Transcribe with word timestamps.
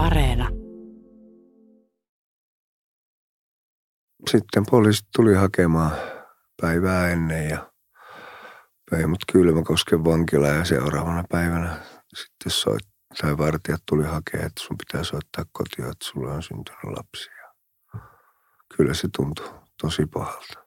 Areena. 0.00 0.48
Sitten 4.30 4.66
poliisit 4.70 5.06
tuli 5.16 5.34
hakemaan 5.34 5.90
päivää 6.60 7.08
ennen 7.08 7.48
ja 7.48 7.72
vei 8.92 9.06
mut 9.06 9.18
Kylmäkosken 9.32 10.04
vankilaan 10.04 10.56
ja 10.56 10.64
seuraavana 10.64 11.24
päivänä 11.30 11.80
sitten 12.14 12.52
soit, 12.52 12.86
tai 13.20 13.38
vartijat 13.38 13.82
tuli 13.88 14.04
hakemaan, 14.04 14.46
että 14.46 14.62
sun 14.62 14.76
pitää 14.78 15.04
soittaa 15.04 15.44
kotiin, 15.52 15.90
että 15.90 16.04
sulla 16.04 16.32
on 16.32 16.42
syntynyt 16.42 16.84
lapsi. 16.84 17.30
Ja 17.30 17.52
kyllä 18.76 18.94
se 18.94 19.08
tuntui 19.16 19.60
tosi 19.82 20.06
pahalta. 20.06 20.66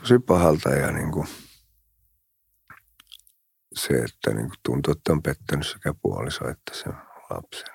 Tosi 0.00 0.18
pahalta 0.18 0.70
ja 0.70 0.92
niin 0.92 1.12
kuin 1.12 1.28
se, 3.74 3.94
että 3.94 4.34
niin 4.34 4.48
kuin 4.48 4.58
tuntuu, 4.64 4.92
että 4.92 5.12
on 5.12 5.22
pettänyt 5.22 5.66
sekä 5.66 5.94
puoliso 6.02 6.48
että 6.48 6.74
sen 6.74 6.94
lapsen. 7.30 7.74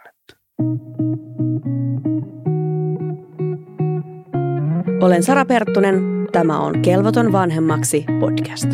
Olen 5.02 5.24
Sara 5.24 5.46
Perttunen. 5.46 6.28
Tämä 6.32 6.60
on 6.60 6.82
Kelvoton 6.82 7.32
vanhemmaksi 7.32 8.06
podcast. 8.20 8.68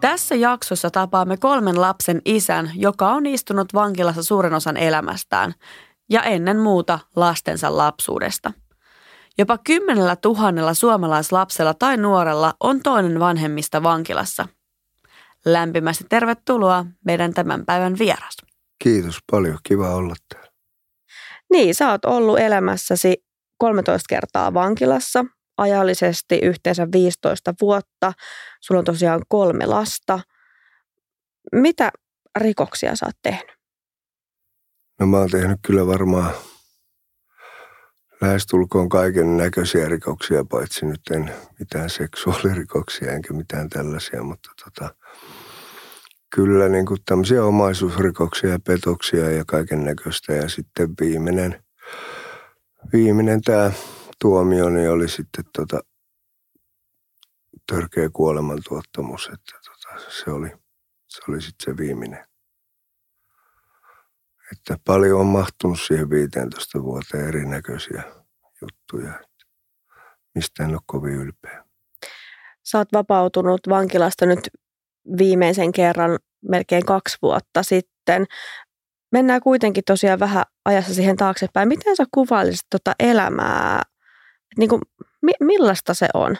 Tässä 0.00 0.34
jaksossa 0.34 0.90
tapaamme 0.90 1.36
kolmen 1.36 1.80
lapsen 1.80 2.22
isän, 2.24 2.70
joka 2.74 3.08
on 3.08 3.26
istunut 3.26 3.74
vankilassa 3.74 4.22
suuren 4.22 4.54
osan 4.54 4.76
elämästään 4.76 5.54
ja 6.10 6.22
ennen 6.22 6.58
muuta 6.58 6.98
lastensa 7.16 7.76
lapsuudesta. 7.76 8.52
Jopa 9.38 9.58
kymmenellä 9.58 10.16
tuhannella 10.16 10.74
suomalaislapsella 10.74 11.74
tai 11.74 11.96
nuorella 11.96 12.54
on 12.60 12.80
toinen 12.82 13.20
vanhemmista 13.20 13.82
vankilassa. 13.82 14.48
Lämpimästi 15.44 16.04
tervetuloa 16.08 16.86
meidän 17.04 17.34
tämän 17.34 17.64
päivän 17.66 17.98
vieras. 17.98 18.36
Kiitos 18.84 19.18
paljon, 19.30 19.58
kiva 19.62 19.94
olla 19.94 20.14
täällä. 20.28 20.50
Niin, 21.52 21.74
sä 21.74 21.90
oot 21.90 22.04
ollut 22.04 22.38
elämässäsi 22.38 23.24
13 23.58 24.06
kertaa 24.08 24.54
vankilassa, 24.54 25.24
ajallisesti 25.56 26.38
yhteensä 26.38 26.88
15 26.92 27.54
vuotta. 27.60 28.12
Sulla 28.60 28.78
on 28.78 28.84
tosiaan 28.84 29.22
kolme 29.28 29.66
lasta. 29.66 30.20
Mitä 31.52 31.90
rikoksia 32.38 32.96
sä 32.96 33.06
oot 33.06 33.16
tehnyt? 33.22 33.56
No 35.00 35.06
mä 35.06 35.18
oon 35.18 35.30
tehnyt 35.30 35.58
kyllä 35.62 35.86
varmaan 35.86 36.34
lähestulkoon 38.24 38.88
kaiken 38.88 39.36
näköisiä 39.36 39.88
rikoksia, 39.88 40.44
paitsi 40.44 40.86
nyt 40.86 41.00
en 41.10 41.34
mitään 41.58 41.90
seksuaalirikoksia 41.90 43.12
enkä 43.12 43.32
mitään 43.32 43.68
tällaisia, 43.68 44.22
mutta 44.22 44.50
tota, 44.64 44.94
kyllä 46.34 46.68
niin 46.68 46.86
kuin 46.86 47.00
tämmöisiä 47.06 47.44
omaisuusrikoksia 47.44 48.50
ja 48.50 48.58
petoksia 48.58 49.30
ja 49.30 49.44
kaiken 49.46 49.84
näköistä. 49.84 50.32
Ja 50.32 50.48
sitten 50.48 50.88
viimeinen, 51.00 51.64
viimeinen 52.92 53.42
tämä 53.42 53.72
tuomioni 54.20 54.88
oli 54.88 55.08
sitten 55.08 55.44
tota, 55.56 55.80
törkeä 57.72 58.08
kuolemantuottamus, 58.12 59.30
että 59.32 59.58
tota, 59.64 60.10
se 60.10 60.30
oli, 60.30 60.48
se 61.06 61.22
oli 61.28 61.42
sitten 61.42 61.74
se 61.74 61.76
viimeinen. 61.76 62.33
Että 64.52 64.76
paljon 64.84 65.20
on 65.20 65.26
mahtunut 65.26 65.80
siihen 65.80 66.10
15 66.10 66.82
vuoteen 66.82 67.28
erinäköisiä 67.28 68.02
juttuja, 68.62 69.10
että 69.10 69.44
mistä 70.34 70.64
en 70.64 70.70
ole 70.70 70.80
kovin 70.86 71.14
ylpeä. 71.14 71.64
Sä 72.62 72.78
oot 72.78 72.88
vapautunut 72.92 73.60
vankilasta 73.68 74.26
nyt 74.26 74.48
viimeisen 75.18 75.72
kerran 75.72 76.18
melkein 76.48 76.86
kaksi 76.86 77.18
vuotta 77.22 77.62
sitten. 77.62 78.26
Mennään 79.12 79.40
kuitenkin 79.40 79.84
tosiaan 79.86 80.20
vähän 80.20 80.44
ajassa 80.64 80.94
siihen 80.94 81.16
taaksepäin. 81.16 81.68
Miten 81.68 81.96
sä 81.96 82.04
kuvailisit 82.14 82.66
tuota 82.70 82.92
elämää? 83.00 83.82
Niin 84.58 84.68
kuin, 84.68 84.82
mi- 85.22 85.46
millaista 85.46 85.94
se 85.94 86.08
on? 86.14 86.36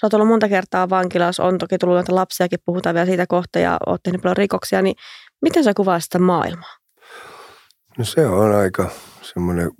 Sä 0.00 0.06
oot 0.06 0.14
ollut 0.14 0.28
monta 0.28 0.48
kertaa 0.48 0.90
vankilassa, 0.90 1.44
on 1.44 1.58
toki 1.58 1.78
tullut 1.78 1.96
noita 1.96 2.14
lapsiakin, 2.14 2.58
puhutaan 2.64 2.94
vielä 2.94 3.06
siitä 3.06 3.26
kohta 3.28 3.58
ja 3.58 3.76
oot 3.86 4.02
tehnyt 4.02 4.22
paljon 4.22 4.36
rikoksia, 4.36 4.82
niin 4.82 4.96
miten 5.42 5.64
sä 5.64 5.74
kuvailisit 5.76 6.04
sitä 6.04 6.18
maailmaa? 6.18 6.83
No 7.98 8.04
se 8.04 8.26
on 8.26 8.54
aika 8.54 8.90
semmoinen 9.22 9.70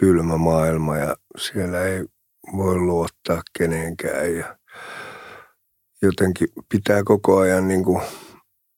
kylmä 0.00 0.36
maailma 0.36 0.96
ja 0.96 1.16
siellä 1.38 1.82
ei 1.82 2.04
voi 2.56 2.76
luottaa 2.76 3.42
kenenkään 3.58 4.34
ja 4.36 4.56
jotenkin 6.02 6.48
pitää 6.68 7.02
koko 7.04 7.38
ajan 7.38 7.68
niin 7.68 7.84
kuin 7.84 8.02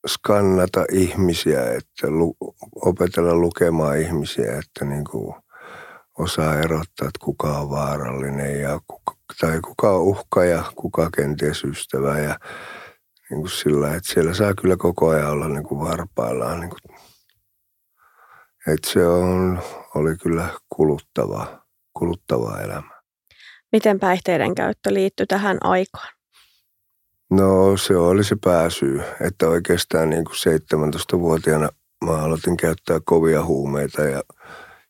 skannata 0.07 0.85
ihmisiä, 0.93 1.73
että 1.73 2.11
lu, 2.11 2.37
opetella 2.75 3.35
lukemaan 3.35 3.99
ihmisiä, 3.99 4.59
että 4.59 4.85
niin 4.85 5.05
kuin 5.05 5.35
osaa 6.19 6.59
erottaa, 6.59 7.09
että 7.09 7.25
kuka 7.25 7.59
on 7.59 7.71
vaarallinen 7.71 8.61
ja 8.61 8.81
kuka, 8.87 9.15
tai 9.41 9.61
kuka 9.61 9.91
on 9.91 10.03
uhka 10.03 10.45
ja 10.45 10.65
kuka 10.77 11.11
kenties 11.17 11.65
ystävä 11.65 12.19
ja 12.19 12.39
niin 13.31 13.41
kuin 13.41 13.51
sillä, 13.51 13.95
että 13.95 14.13
siellä 14.13 14.35
saa 14.35 14.55
kyllä 14.55 14.77
koko 14.77 15.09
ajan 15.09 15.31
olla 15.31 15.49
niin 15.49 15.65
kuin 15.65 15.81
varpaillaan. 15.81 16.61
Niin 16.61 16.71
kuin, 16.71 16.99
että 18.75 18.91
se 18.91 19.07
on, 19.07 19.63
oli 19.95 20.17
kyllä 20.17 20.49
kuluttavaa, 20.69 21.67
kuluttavaa 21.93 22.61
elämää. 22.61 23.03
Miten 23.73 24.01
päihteiden 24.01 24.55
käyttö 24.55 24.95
liittyy 24.95 25.27
tähän 25.27 25.59
aikaan? 25.61 26.09
No 27.31 27.77
se 27.77 27.97
oli 27.97 28.25
se 28.25 28.37
pääsyy, 28.45 29.03
että 29.21 29.49
oikeastaan 29.49 30.11
niin 30.11 30.25
kuin 30.25 30.37
17-vuotiaana 30.37 31.69
mä 32.05 32.13
aloitin 32.13 32.57
käyttää 32.57 33.01
kovia 33.05 33.45
huumeita 33.45 34.03
ja 34.03 34.23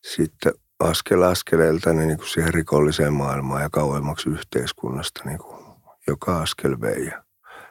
sitten 0.04 0.52
askel 0.80 1.22
askeleelta 1.22 1.92
niin 1.92 2.16
kuin 2.16 2.28
siihen 2.28 2.54
rikolliseen 2.54 3.12
maailmaan 3.12 3.62
ja 3.62 3.70
kauemmaksi 3.70 4.30
yhteiskunnasta 4.30 5.24
niin 5.24 5.38
kuin 5.38 5.64
joka 6.06 6.42
askel 6.42 6.80
vei. 6.80 7.06
Ja 7.06 7.24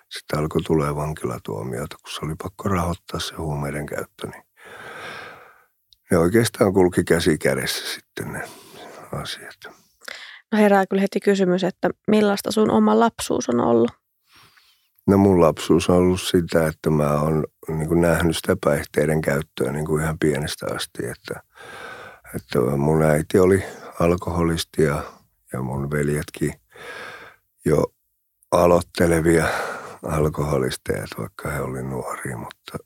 sitten 0.09 0.39
alkoi 0.39 0.61
tulee 0.61 0.95
vankilatuomiota, 0.95 1.95
kun 2.01 2.11
se 2.13 2.25
oli 2.25 2.35
pakko 2.43 2.69
rahoittaa 2.69 3.19
se 3.19 3.35
huumeiden 3.35 3.85
käyttö. 3.85 4.27
Niin 4.27 4.46
ne 6.11 6.17
oikeastaan 6.17 6.73
kulki 6.73 7.03
käsi 7.03 7.37
kädessä 7.37 7.93
sitten 7.93 8.33
ne 8.33 8.41
asiat. 9.11 9.75
No 10.51 10.57
herää 10.57 10.85
kyllä 10.85 11.01
heti 11.01 11.19
kysymys, 11.19 11.63
että 11.63 11.89
millaista 12.07 12.51
sun 12.51 12.71
oma 12.71 12.99
lapsuus 12.99 13.49
on 13.49 13.59
ollut? 13.59 13.91
No 15.07 15.17
mun 15.17 15.41
lapsuus 15.41 15.89
on 15.89 15.95
ollut 15.95 16.21
sitä, 16.21 16.67
että 16.67 16.89
mä 16.89 17.21
oon 17.21 17.45
niin 17.67 17.87
kuin 17.87 18.01
nähnyt 18.01 18.35
sitä 18.35 18.55
päihteiden 18.63 19.21
käyttöä 19.21 19.71
niin 19.71 19.85
kuin 19.85 20.03
ihan 20.03 20.19
pienestä 20.19 20.65
asti. 20.75 21.05
Että, 21.05 21.41
että 22.35 22.59
mun 22.59 23.03
äiti 23.03 23.39
oli 23.39 23.63
alkoholisti 23.99 24.83
ja, 24.83 25.03
ja 25.53 25.61
mun 25.61 25.91
veljetkin 25.91 26.53
jo 27.65 27.85
aloittelevia 28.51 29.47
alkoholisteja, 30.03 31.07
vaikka 31.17 31.49
he 31.51 31.61
olivat 31.61 31.89
nuoria, 31.89 32.37
mutta 32.37 32.77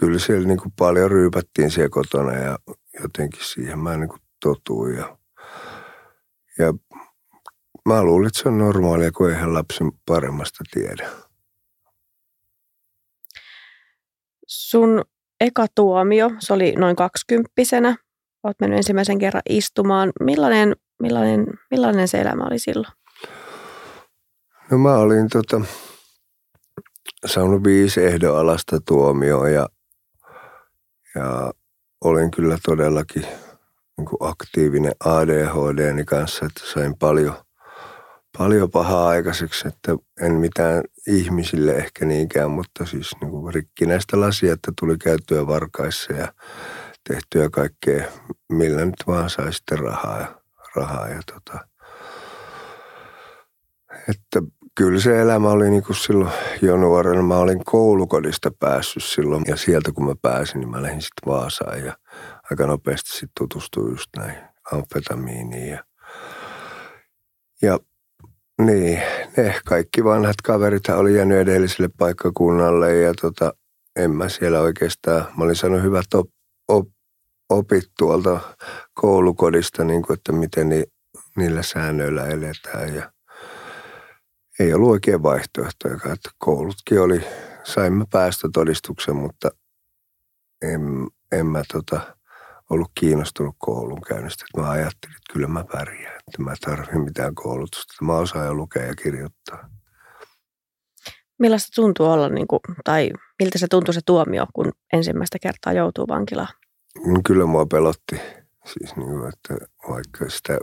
kyllä 0.00 0.18
siellä 0.18 0.48
niin 0.48 0.58
kuin 0.58 0.72
paljon 0.78 1.10
ryypättiin 1.10 1.70
siellä 1.70 1.88
kotona 1.88 2.34
ja 2.34 2.58
jotenkin 3.02 3.44
siihen 3.44 3.78
mä 3.78 3.96
niin 3.96 4.08
kuin 4.08 4.20
totuin. 4.42 4.96
Ja, 4.96 5.18
ja 6.58 6.74
mä 7.88 8.02
luulin, 8.02 8.26
että 8.26 8.42
se 8.42 8.48
on 8.48 8.58
normaalia, 8.58 9.12
kun 9.12 9.30
eihän 9.30 9.54
lapsi 9.54 9.84
paremmasta 10.06 10.64
tiedä. 10.74 11.08
Sun 14.46 15.04
eka 15.40 15.66
tuomio, 15.74 16.30
se 16.38 16.52
oli 16.52 16.72
noin 16.72 16.96
kaksikymppisenä. 16.96 17.96
Olet 18.42 18.56
mennyt 18.60 18.76
ensimmäisen 18.76 19.18
kerran 19.18 19.42
istumaan. 19.48 20.12
Millainen, 20.20 20.76
millainen, 21.02 21.46
millainen 21.70 22.08
se 22.08 22.20
elämä 22.20 22.44
oli 22.44 22.58
silloin? 22.58 22.92
No 24.70 24.78
mä 24.78 24.94
olin 24.94 25.28
tota, 25.28 25.60
saanut 27.26 27.64
viisi 27.64 28.04
ehdonalasta 28.04 28.80
tuomioa 28.88 29.48
ja, 29.48 29.68
ja 31.14 31.52
olin 32.04 32.30
kyllä 32.30 32.58
todellakin 32.66 33.22
niin 33.96 34.06
kuin 34.06 34.18
aktiivinen 34.20 34.92
ADHDni 35.04 36.04
kanssa, 36.04 36.46
että 36.46 36.60
sain 36.72 36.94
paljon– 36.98 37.34
paljon 38.38 38.70
pahaa 38.70 39.08
aikaiseksi, 39.08 39.68
että 39.68 39.96
en 40.20 40.32
mitään 40.32 40.84
ihmisille 41.06 41.72
ehkä 41.72 42.04
niinkään, 42.04 42.50
mutta 42.50 42.86
siis 42.86 43.10
niin 43.20 43.30
kuin 43.30 43.54
rikkinäistä 43.54 44.20
lasia, 44.20 44.52
että 44.52 44.72
tuli 44.80 44.98
käyttöä 44.98 45.46
varkaissa 45.46 46.12
ja 46.12 46.32
tehtyä 47.08 47.48
kaikkea, 47.50 48.04
millä 48.52 48.84
nyt 48.84 49.04
vaan 49.06 49.30
sai 49.30 49.52
sitten 49.52 49.78
rahaa 49.78 50.40
rahaa 50.76 51.08
ja 51.08 51.20
tota, 51.32 51.68
että 54.08 54.42
kyllä 54.78 55.00
se 55.00 55.20
elämä 55.20 55.50
oli 55.50 55.70
niin 55.70 55.82
kuin 55.82 55.96
silloin 55.96 56.32
jo 56.62 56.76
nuorena. 56.76 57.22
Mä 57.22 57.36
olin 57.36 57.64
koulukodista 57.64 58.50
päässyt 58.58 59.04
silloin 59.04 59.42
ja 59.46 59.56
sieltä 59.56 59.92
kun 59.92 60.06
mä 60.06 60.14
pääsin, 60.22 60.60
niin 60.60 60.70
mä 60.70 60.82
lähdin 60.82 61.02
sitten 61.02 61.32
Vaasaan 61.32 61.84
ja 61.84 61.96
aika 62.50 62.66
nopeasti 62.66 63.10
sitten 63.10 63.30
tutustuin 63.38 63.90
just 63.90 64.06
näihin 64.16 64.42
amfetamiiniin 64.72 65.68
ja, 65.68 65.84
ja 67.62 67.78
Niin, 68.62 69.02
ne 69.36 69.54
kaikki 69.66 70.04
vanhat 70.04 70.36
kaverit 70.44 70.88
oli 70.88 71.16
jäänyt 71.16 71.38
edelliselle 71.38 71.90
paikkakunnalle 71.98 72.96
ja 72.96 73.14
tota, 73.20 73.52
en 73.96 74.10
mä 74.10 74.28
siellä 74.28 74.60
oikeastaan, 74.60 75.24
mä 75.36 75.44
olin 75.44 75.56
saanut 75.56 75.82
hyvät 75.82 76.14
op, 76.14 76.26
op, 76.68 76.88
opit 77.50 77.84
tuolta 77.98 78.40
koulukodista, 78.94 79.84
niin 79.84 80.02
kuin, 80.02 80.14
että 80.14 80.32
miten 80.32 80.68
ni, 80.68 80.84
niillä 81.36 81.62
säännöillä 81.62 82.26
eletään 82.26 82.94
ja 82.94 83.12
ei 84.58 84.74
ollut 84.74 84.90
oikein 84.90 85.22
vaihtoehtoja, 85.22 85.98
koulutkin 86.38 87.00
oli, 87.00 87.24
saimme 87.64 88.04
päästötodistuksen, 88.10 89.16
mutta 89.16 89.50
en, 90.62 90.82
en 91.32 91.46
mä 91.46 91.62
tota, 91.72 92.00
ollut 92.70 92.90
kiinnostunut 92.94 93.56
koulun 93.58 94.00
käynnistä. 94.00 94.44
Mä 94.56 94.70
ajattelin, 94.70 95.16
että 95.16 95.32
kyllä 95.32 95.48
mä 95.48 95.64
pärjään, 95.72 96.16
että 96.16 96.42
mä 96.42 96.54
tarvitsen 96.60 97.00
mitään 97.00 97.34
koulutusta. 97.34 98.04
Mä 98.04 98.16
osaan 98.16 98.46
jo 98.46 98.54
lukea 98.54 98.86
ja 98.86 98.94
kirjoittaa. 98.94 99.68
Millaista 101.38 101.68
tuntuu 101.74 102.06
olla, 102.06 102.28
niin 102.28 102.46
kuin, 102.46 102.60
tai 102.84 103.10
miltä 103.42 103.58
se 103.58 103.66
tuntui 103.70 103.94
se 103.94 104.00
tuomio, 104.06 104.46
kun 104.54 104.72
ensimmäistä 104.92 105.38
kertaa 105.42 105.72
joutuu 105.72 106.08
vankilaan? 106.08 106.54
No 107.06 107.20
kyllä 107.26 107.46
mua 107.46 107.66
pelotti. 107.66 108.20
Siis 108.66 108.96
niin 108.96 109.08
kuin, 109.08 109.28
että 109.28 109.54
vaikka 109.88 110.30
sitä 110.30 110.58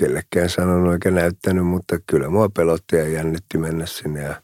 kellekään 0.00 0.50
sanonut 0.50 0.92
eikä 0.92 1.10
näyttänyt, 1.10 1.66
mutta 1.66 1.98
kyllä 2.06 2.28
mua 2.28 2.48
pelotti 2.56 2.96
ja 2.96 3.08
jännitti 3.08 3.58
mennä 3.58 3.86
sinne. 3.86 4.22
Ja 4.22 4.42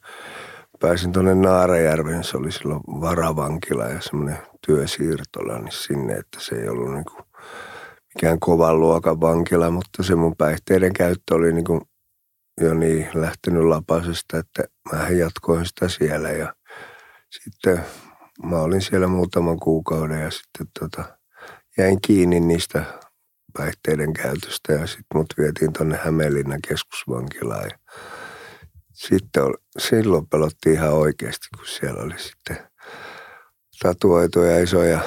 pääsin 0.81 1.13
tuonne 1.13 1.35
Naarajärven, 1.35 2.25
se 2.25 2.37
oli 2.37 2.53
silloin 2.53 2.81
varavankila 3.01 3.85
ja 3.85 4.01
semmoinen 4.01 4.39
työsiirtola, 4.67 5.59
niin 5.59 5.73
sinne, 5.73 6.13
että 6.15 6.41
se 6.41 6.55
ei 6.55 6.69
ollut 6.69 6.93
niin 6.93 7.05
kuin 7.05 7.25
mikään 8.15 8.41
kovan 8.41 8.81
luokan 8.81 9.21
vankila, 9.21 9.71
mutta 9.71 10.03
se 10.03 10.15
mun 10.15 10.37
päihteiden 10.37 10.93
käyttö 10.93 11.35
oli 11.35 11.53
niin 11.53 11.65
kuin 11.65 11.81
jo 12.61 12.75
niin 12.75 13.09
lähtenyt 13.15 13.65
lapasesta, 13.65 14.39
että 14.39 14.65
mä 14.93 15.09
jatkoin 15.09 15.67
sitä 15.67 15.89
siellä 15.89 16.31
ja 16.31 16.55
sitten 17.31 17.81
mä 18.47 18.57
olin 18.57 18.83
siellä 18.83 19.07
muutaman 19.07 19.59
kuukauden 19.59 20.21
ja 20.21 20.31
sitten 20.31 20.67
tota, 20.79 21.19
jäin 21.79 21.99
kiinni 22.07 22.41
niistä 22.41 22.85
päihteiden 23.53 24.13
käytöstä 24.13 24.73
ja 24.73 24.87
sitten 24.87 25.05
mut 25.15 25.35
vietiin 25.39 25.73
tuonne 25.73 25.97
Hämeenlinnan 26.05 26.61
keskusvankilaan. 26.69 27.65
Ja 27.71 27.79
sitten 28.93 29.43
oli, 29.43 29.57
silloin 29.79 30.27
pelottiin 30.27 30.75
ihan 30.75 30.93
oikeasti, 30.93 31.49
kun 31.57 31.67
siellä 31.67 32.03
oli 32.03 32.19
sitten 32.19 32.59
tatuoituja 33.83 34.63
isoja 34.63 35.01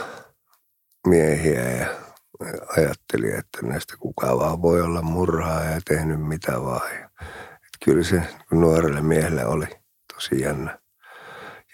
miehiä 1.07 1.69
ja 1.71 1.88
ajatteli, 2.77 3.31
että 3.31 3.62
näistä 3.62 3.97
kukaan 4.00 4.39
vaan 4.39 4.62
voi 4.62 4.81
olla 4.81 5.01
murhaa 5.01 5.63
ja 5.63 5.81
tehnyt 5.86 6.21
mitä 6.21 6.62
vaan. 6.62 6.94
Että 7.53 7.86
kyllä 7.86 8.03
se 8.03 8.21
nuorelle 8.51 9.01
miehelle 9.01 9.45
oli 9.45 9.68
tosi 10.13 10.42
jännä, 10.42 10.80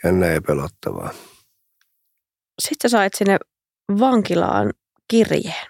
jännä 0.03 0.27
ja 0.27 0.41
pelottavaa. 0.41 1.11
Sitten 2.61 2.89
sä 2.89 2.97
sait 2.97 3.13
sinne 3.13 3.37
vankilaan 3.99 4.73
kirjeen. 5.07 5.67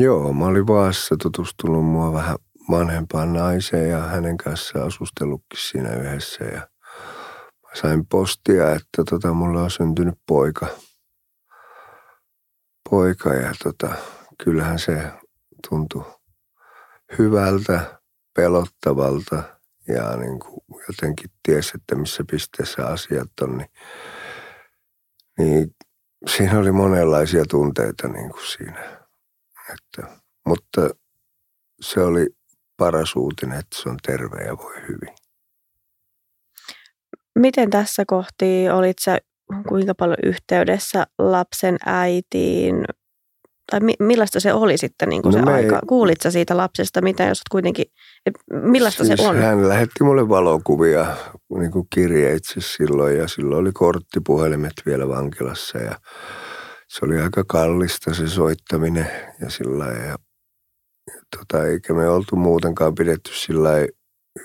Joo, 0.00 0.32
mä 0.32 0.46
olin 0.46 0.66
Vaassa 0.66 1.16
tutustunut 1.22 1.84
mua 1.84 2.12
vähän 2.12 2.36
vanhempaan 2.70 3.32
naiseen 3.32 3.90
ja 3.90 3.98
hänen 3.98 4.36
kanssaan 4.36 4.86
asustellutkin 4.86 5.60
siinä 5.60 5.94
yhdessä. 5.94 6.44
Ja 6.44 6.68
mä 7.62 7.70
sain 7.74 8.06
postia, 8.06 8.70
että 8.70 9.04
tota, 9.10 9.32
mulla 9.32 9.62
on 9.62 9.70
syntynyt 9.70 10.14
poika. 10.26 10.66
Poika 12.90 13.34
ja 13.34 13.52
tota, 13.62 13.94
kyllähän 14.44 14.78
se 14.78 15.12
tuntui 15.68 16.04
hyvältä, 17.18 18.00
pelottavalta 18.36 19.42
ja 19.88 20.16
niin 20.16 20.40
kuin 20.40 20.60
jotenkin 20.88 21.30
ties, 21.42 21.72
että 21.74 21.94
missä 21.94 22.24
pisteessä 22.30 22.86
asiat 22.86 23.30
on. 23.40 23.58
Niin, 23.58 23.70
niin 25.38 25.74
siinä 26.26 26.58
oli 26.58 26.72
monenlaisia 26.72 27.44
tunteita 27.44 28.08
niin 28.08 28.30
kuin 28.30 28.46
siinä. 28.46 28.99
Että, 29.72 30.20
mutta 30.46 30.90
se 31.80 32.00
oli 32.00 32.26
paras 32.76 33.16
uutinen, 33.16 33.58
että 33.58 33.76
se 33.82 33.88
on 33.88 33.96
terve 34.06 34.44
ja 34.44 34.56
voi 34.56 34.76
hyvin. 34.88 35.14
Miten 37.38 37.70
tässä 37.70 38.04
kohti 38.06 38.70
olit 38.72 38.96
sä 39.00 39.18
kuinka 39.68 39.94
paljon 39.94 40.18
yhteydessä 40.22 41.06
lapsen 41.18 41.76
äitiin? 41.86 42.84
Tai 43.70 43.80
mi- 43.80 43.94
millaista 44.00 44.40
se 44.40 44.52
oli 44.52 44.78
sitten 44.78 45.08
niin 45.08 45.22
kuin 45.22 45.34
no 45.34 45.44
se 45.44 45.52
aika? 45.52 45.76
Ei... 45.76 45.80
Kuulit 45.86 46.20
sä 46.20 46.30
siitä 46.30 46.56
lapsesta, 46.56 47.02
mitä 47.02 47.24
jos 47.24 47.40
kuitenkin, 47.50 47.84
et 48.26 48.34
millaista 48.50 49.04
siis 49.04 49.20
se 49.20 49.28
on? 49.28 49.36
Hän 49.36 49.68
lähetti 49.68 50.04
mulle 50.04 50.28
valokuvia 50.28 51.16
niin 51.58 51.70
kuin 51.70 51.86
kirjeitse 51.94 52.60
silloin 52.60 53.18
ja 53.18 53.28
silloin 53.28 53.60
oli 53.60 53.72
korttipuhelimet 53.72 54.72
vielä 54.86 55.08
vankilassa 55.08 55.78
ja 55.78 55.98
se 56.90 57.04
oli 57.04 57.20
aika 57.20 57.44
kallista 57.44 58.14
se 58.14 58.28
soittaminen 58.28 59.10
ja 59.40 59.50
sillä 59.50 59.84
ja 59.84 60.16
tota, 61.36 61.66
eikä 61.66 61.94
me 61.94 62.08
oltu 62.08 62.36
muutenkaan 62.36 62.94
pidetty 62.94 63.30
sillä 63.34 63.70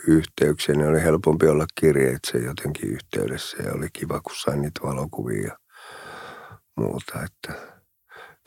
yhteyksiä, 0.07 0.75
niin 0.75 0.87
oli 0.87 1.01
helpompi 1.01 1.47
olla 1.47 1.65
kirjeitse 1.79 2.37
jotenkin 2.37 2.89
yhteydessä 2.89 3.57
ja 3.63 3.73
oli 3.73 3.87
kiva, 3.93 4.21
kun 4.21 4.35
sain 4.35 4.61
niitä 4.61 4.81
valokuvia 4.83 5.43
ja 5.43 5.57
muuta. 6.77 7.23
Että 7.23 7.53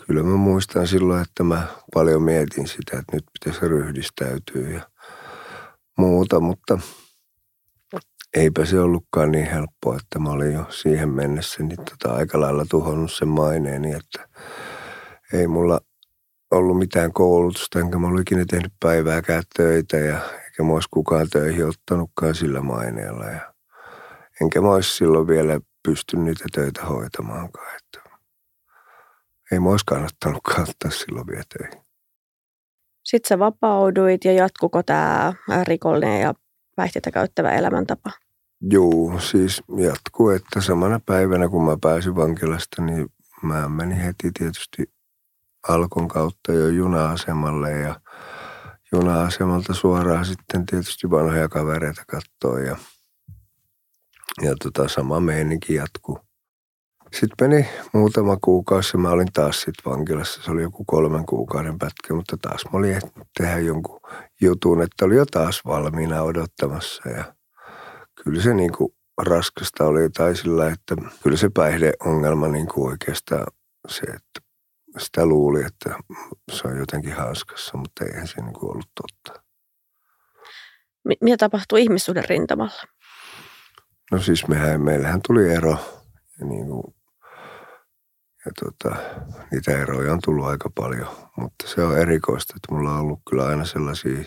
kyllä 0.07 0.23
mä 0.23 0.37
muistan 0.37 0.87
silloin, 0.87 1.23
että 1.23 1.43
mä 1.43 1.67
paljon 1.95 2.23
mietin 2.23 2.67
sitä, 2.69 2.99
että 2.99 3.17
nyt 3.17 3.25
pitäisi 3.33 3.69
ryhdistäytyä 3.69 4.69
ja 4.69 4.91
muuta, 5.99 6.41
mutta 6.41 6.79
eipä 8.37 8.65
se 8.65 8.81
ollutkaan 8.81 9.33
niin 9.33 9.51
helppoa, 9.51 9.97
että 9.97 10.19
mä 10.19 10.31
olin 10.31 10.53
jo 10.53 10.67
siihen 10.71 11.09
mennessä 11.09 11.63
niin 11.63 11.85
tota 11.85 12.15
aika 12.15 12.41
lailla 12.41 12.67
tuhonnut 12.71 13.13
sen 13.13 13.29
maineeni, 13.29 13.93
että 13.93 14.29
ei 15.33 15.47
mulla 15.47 15.81
ollut 16.51 16.79
mitään 16.79 17.13
koulutusta, 17.13 17.79
enkä 17.79 17.99
mä 17.99 18.07
ollut 18.07 18.21
ikinä 18.21 18.45
tehnyt 18.51 18.73
päivääkään 18.81 19.43
töitä 19.57 19.97
ja 19.97 20.21
eikä 20.45 20.63
mä 20.63 20.73
olisi 20.73 20.89
kukaan 20.91 21.27
töihin 21.33 21.67
ottanutkaan 21.67 22.35
sillä 22.35 22.61
maineella. 22.61 23.25
Ja 23.25 23.55
enkä 24.41 24.61
mä 24.61 24.71
olisi 24.71 24.97
silloin 24.97 25.27
vielä 25.27 25.61
pystynyt 25.89 26.25
niitä 26.25 26.45
töitä 26.53 26.85
hoitamaankaan. 26.85 27.77
Että 27.77 28.11
ei 29.53 29.61
mä 29.61 29.71
olisi 29.71 29.85
kannattanutkaan 29.87 30.63
ottaa 30.63 30.91
silloin 30.91 31.27
vielä 31.27 31.45
töihin. 31.59 31.83
Sitten 33.05 33.29
sä 33.29 33.39
vapauduit 33.39 34.25
ja 34.25 34.33
jatkuko 34.33 34.83
tämä 34.83 35.33
rikollinen 35.65 36.21
ja 36.21 36.35
päihteitä 36.77 37.11
käyttävä 37.11 37.53
elämäntapa? 37.53 38.11
Joo, 38.61 39.21
siis 39.21 39.63
jatkuu, 39.77 40.31
että 40.31 40.61
samana 40.61 41.01
päivänä 41.07 41.49
kun 41.49 41.65
mä 41.65 41.77
pääsin 41.83 42.17
vankilasta, 42.17 42.83
niin 42.83 43.09
mä 43.43 43.69
menin 43.69 43.97
heti 43.97 44.31
tietysti 44.39 44.93
Alkon 45.69 46.09
kautta 46.09 46.53
jo 46.53 46.69
juna-asemalle 46.69 47.71
ja 47.71 48.01
juna-asemalta 48.93 49.75
suoraan 49.75 50.25
sitten 50.25 50.67
tietysti 50.67 51.11
vanhoja 51.11 51.49
kavereita 51.49 52.03
katsoa 52.09 52.61
ja, 52.61 52.77
ja 54.43 54.55
tota, 54.63 54.89
sama 54.89 55.21
meininki 55.21 55.75
jatkuu. 55.75 56.19
Sitten 57.21 57.51
meni 57.51 57.69
muutama 57.93 58.37
kuukausi 58.45 58.91
ja 58.97 59.01
mä 59.01 59.11
olin 59.11 59.33
taas 59.33 59.61
sitten 59.61 59.93
vankilassa. 59.93 60.43
Se 60.43 60.51
oli 60.51 60.63
joku 60.63 60.85
kolmen 60.85 61.27
kuukauden 61.27 61.79
pätkä, 61.79 62.15
mutta 62.15 62.37
taas 62.37 62.65
mä 62.65 62.79
olin 62.79 62.95
ehtinyt 62.95 63.29
tehdä 63.39 63.59
jonkun 63.59 64.01
jutun, 64.41 64.83
että 64.83 65.05
oli 65.05 65.17
jo 65.17 65.27
taas 65.27 65.61
valmiina 65.65 66.23
odottamassa. 66.23 67.09
Ja 67.09 67.38
kyllä 68.25 68.43
se 68.43 68.55
niin 68.55 68.73
kuin 68.73 68.95
raskasta 69.19 69.85
oli 69.85 70.11
tai 70.11 70.37
sillä, 70.37 70.69
että 70.69 70.97
kyllä 71.23 71.37
se 71.37 71.51
päihdeongelma 71.55 72.49
niin 72.49 72.69
kuin 72.69 72.91
oikeastaan 72.91 73.47
se, 73.89 74.07
että 74.07 74.41
sitä 74.99 75.27
luuli, 75.27 75.63
että 75.65 75.99
se 76.53 76.69
on 76.69 76.79
jotenkin 76.79 77.13
hauskassa, 77.13 77.77
mutta 77.77 78.05
eihän 78.05 78.27
se 78.27 78.41
niin 78.41 78.55
kuin 78.55 78.71
ollut 78.71 78.91
totta. 78.95 79.43
Mitä 81.21 81.37
tapahtui 81.37 81.83
ihmissuuden 81.83 82.25
rintamalla? 82.29 82.83
No 84.11 84.19
siis 84.19 84.49
mehän, 84.49 84.81
meillähän 84.81 85.21
tuli 85.27 85.55
ero 85.55 85.77
ja, 86.41 86.47
niin 86.47 86.67
kuin, 86.67 86.95
ja 88.47 88.53
tota, 88.65 88.97
niitä 89.51 89.79
eroja 89.83 90.13
on 90.13 90.21
tullut 90.25 90.47
aika 90.47 90.71
paljon, 90.75 91.09
mutta 91.37 91.69
se 91.69 91.83
on 91.83 91.99
erikoista, 91.99 92.55
että 92.57 92.75
mulla 92.75 92.93
on 92.93 93.01
ollut 93.01 93.21
kyllä 93.31 93.47
aina 93.47 93.65
sellaisia 93.65 94.25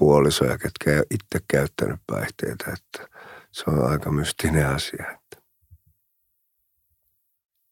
puolisoja, 0.00 0.58
ketkä 0.58 0.90
ei 0.90 1.02
itse 1.10 1.44
käyttänyt 1.48 2.00
päihteitä, 2.06 2.64
että 2.72 3.18
se 3.52 3.64
on 3.66 3.90
aika 3.90 4.10
mystinen 4.10 4.66
asia. 4.66 5.18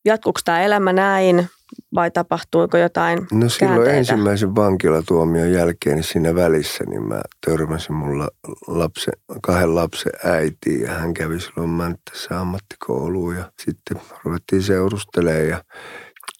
Jatkuuko 0.04 0.40
tämä 0.44 0.60
elämä 0.60 0.92
näin 0.92 1.48
vai 1.94 2.10
tapahtuiko 2.10 2.76
jotain 2.76 3.18
No 3.32 3.48
silloin 3.48 3.76
käänteitä? 3.76 3.98
ensimmäisen 3.98 4.54
vankilatuomion 4.54 5.52
jälkeen 5.52 5.96
niin 5.96 6.04
siinä 6.04 6.34
välissä 6.34 6.84
niin 6.84 7.02
mä 7.02 7.20
törmäsin 7.46 7.94
mulla 7.94 8.28
lapsen, 8.66 9.14
kahden 9.42 9.74
lapsen 9.74 10.12
äitiin 10.24 10.80
ja 10.80 10.94
hän 10.94 11.14
kävi 11.14 11.40
silloin 11.40 11.70
Mänttässä 11.70 12.40
ammattikouluun 12.40 13.36
ja 13.36 13.52
sitten 13.64 14.00
ruvettiin 14.24 14.62
seurustelemaan 14.62 15.48
ja, 15.48 15.64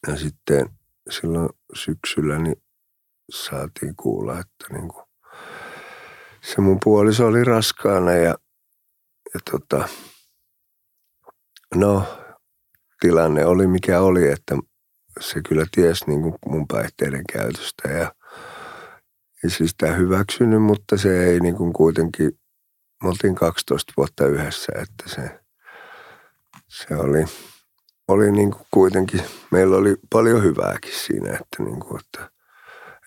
ja 0.07 0.16
sitten 0.16 0.68
silloin 1.11 1.49
syksyllä 1.75 2.38
niin 2.38 2.62
saatiin 3.30 3.97
kuulla, 3.97 4.33
että 4.33 4.73
niin 4.73 4.88
kuin 4.88 5.08
se 6.55 6.61
mun 6.61 6.78
puoliso 6.85 7.26
oli 7.26 7.45
raskaana 7.45 8.12
ja, 8.12 8.35
ja 9.35 9.40
tota, 9.50 9.88
no 11.75 12.02
tilanne 13.00 13.47
oli 13.47 13.67
mikä 13.67 14.00
oli, 14.00 14.28
että 14.28 14.57
se 15.21 15.40
kyllä 15.49 15.67
tiesi 15.75 16.05
niin 16.07 16.23
kuin 16.23 16.35
mun 16.47 16.69
päihteiden 16.69 17.25
käytöstä 17.33 17.88
ja 17.88 18.12
ei 19.45 19.50
siis 19.50 19.71
sitä 19.71 19.93
hyväksynyt, 19.93 20.62
mutta 20.62 20.97
se 20.97 21.25
ei 21.25 21.40
niin 21.40 21.57
kuin 21.57 21.73
kuitenkin, 21.73 22.40
me 23.02 23.09
oltiin 23.09 23.35
12 23.35 23.93
vuotta 23.97 24.26
yhdessä, 24.26 24.73
että 24.83 25.05
se, 25.07 25.40
se 26.69 26.97
oli, 26.97 27.25
oli 28.09 28.33
niin 28.33 28.50
kuin 28.50 28.67
kuitenkin, 28.71 29.23
meillä 29.50 29.76
oli 29.76 29.97
paljon 30.12 30.43
hyvääkin 30.43 30.95
siinä, 30.95 31.31
että, 31.31 31.62
niin 31.62 31.81
kuin, 31.81 32.00
että, 32.00 32.38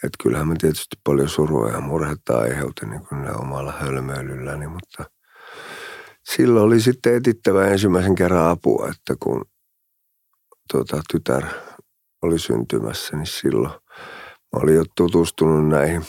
että 0.03 0.23
kyllähän 0.23 0.47
me 0.47 0.55
tietysti 0.59 0.95
paljon 1.03 1.29
surua 1.29 1.69
ja 1.69 1.79
murhetta 1.79 2.37
aiheutin 2.37 2.89
niin 2.89 3.05
kuin 3.05 3.35
omalla 3.41 3.71
hölmöilylläni, 3.71 4.67
mutta 4.67 5.05
silloin 6.23 6.65
oli 6.65 6.81
sitten 6.81 7.15
etittävä 7.15 7.67
ensimmäisen 7.67 8.15
kerran 8.15 8.49
apua, 8.49 8.89
että 8.89 9.15
kun 9.19 9.45
tuota, 10.71 11.01
tytär 11.11 11.45
oli 12.21 12.39
syntymässä, 12.39 13.17
niin 13.17 13.27
silloin 13.27 13.73
mä 14.53 14.59
olin 14.63 14.75
jo 14.75 14.83
tutustunut 14.97 15.67
näihin, 15.67 16.05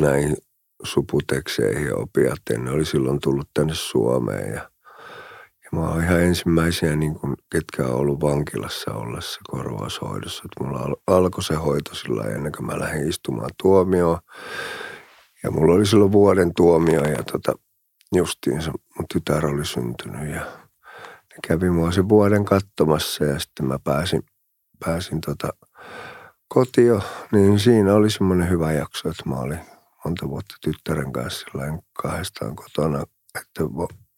näihin 0.00 0.36
suputekseihin 0.82 1.86
ja 1.86 1.96
opiatteihin. 1.96 2.64
Ne 2.64 2.70
oli 2.70 2.84
silloin 2.84 3.20
tullut 3.20 3.48
tänne 3.54 3.74
Suomeen 3.74 4.54
ja 4.54 4.70
mä 5.72 5.80
oon 5.80 6.04
ihan 6.04 6.20
ensimmäisiä, 6.20 6.96
niin 6.96 7.14
kuin, 7.14 7.36
ketkä 7.52 7.86
on 7.86 7.94
ollut 7.94 8.20
vankilassa 8.20 8.94
ollessa 8.94 9.40
korvaushoidossa. 9.50 10.42
Että 10.44 10.64
mulla 10.64 10.78
al- 10.80 10.96
alkoi 11.06 11.42
se 11.44 11.54
hoito 11.54 11.94
sillä 11.94 12.24
ennen 12.24 12.52
kuin 12.52 12.66
mä 12.66 12.78
lähdin 12.78 13.08
istumaan 13.08 13.50
tuomioon. 13.62 14.18
Ja 15.42 15.50
mulla 15.50 15.74
oli 15.74 15.86
silloin 15.86 16.12
vuoden 16.12 16.54
tuomio 16.54 17.04
ja 17.04 17.22
tota, 17.32 17.52
justiinsa 18.14 18.70
mun 18.70 19.06
tytär 19.12 19.46
oli 19.46 19.64
syntynyt 19.64 20.30
ja 20.30 20.40
ne 21.30 21.36
kävi 21.48 21.70
mua 21.70 21.92
sen 21.92 22.08
vuoden 22.08 22.44
katsomassa 22.44 23.24
ja 23.24 23.38
sitten 23.38 23.66
mä 23.66 23.78
pääsin, 23.84 24.22
pääsin 24.84 25.20
tota 25.20 25.48
kotio, 26.48 27.00
niin 27.32 27.58
siinä 27.58 27.94
oli 27.94 28.10
semmoinen 28.10 28.50
hyvä 28.50 28.72
jakso, 28.72 29.08
että 29.08 29.22
mä 29.28 29.34
olin 29.34 29.60
monta 30.04 30.28
vuotta 30.28 30.54
tyttären 30.60 31.12
kanssa 31.12 31.46
kahdestaan 32.02 32.56
kotona, 32.56 33.02
että 33.40 33.64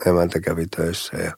emäntä 0.07 0.41
kävi 0.41 0.67
töissä 0.67 1.17
ja 1.17 1.33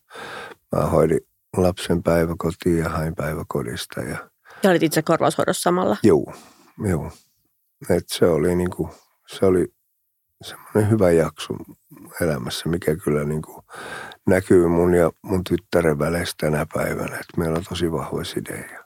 mä 0.77 0.87
hoidin 0.87 1.21
lapsen 1.57 2.03
päiväkotiin 2.03 2.79
ja 2.79 2.89
hain 2.89 3.15
päiväkodista. 3.15 4.01
Ja, 4.01 4.31
ja 4.63 4.71
olit 4.71 4.83
itse 4.83 5.03
korvaushoidossa 5.03 5.63
samalla? 5.63 5.97
Joo, 6.03 6.33
joo. 6.89 7.13
Et 7.91 8.05
se 8.07 8.27
oli 8.27 8.55
niinku, 8.55 8.91
se 9.27 9.47
oli 9.47 9.67
semmoinen 10.43 10.91
hyvä 10.91 11.11
jakso 11.11 11.55
elämässä, 12.21 12.69
mikä 12.69 12.97
kyllä 12.97 13.25
niinku 13.25 13.65
näkyy 14.27 14.69
mun 14.69 14.95
ja 14.95 15.11
mun 15.23 15.45
tyttären 15.45 15.99
väleissä 15.99 16.35
tänä 16.41 16.67
päivänä. 16.75 17.15
Että 17.15 17.39
meillä 17.39 17.59
on 17.59 17.65
tosi 17.69 17.93
vahvoja 17.93 18.25
sidejä. 18.25 18.85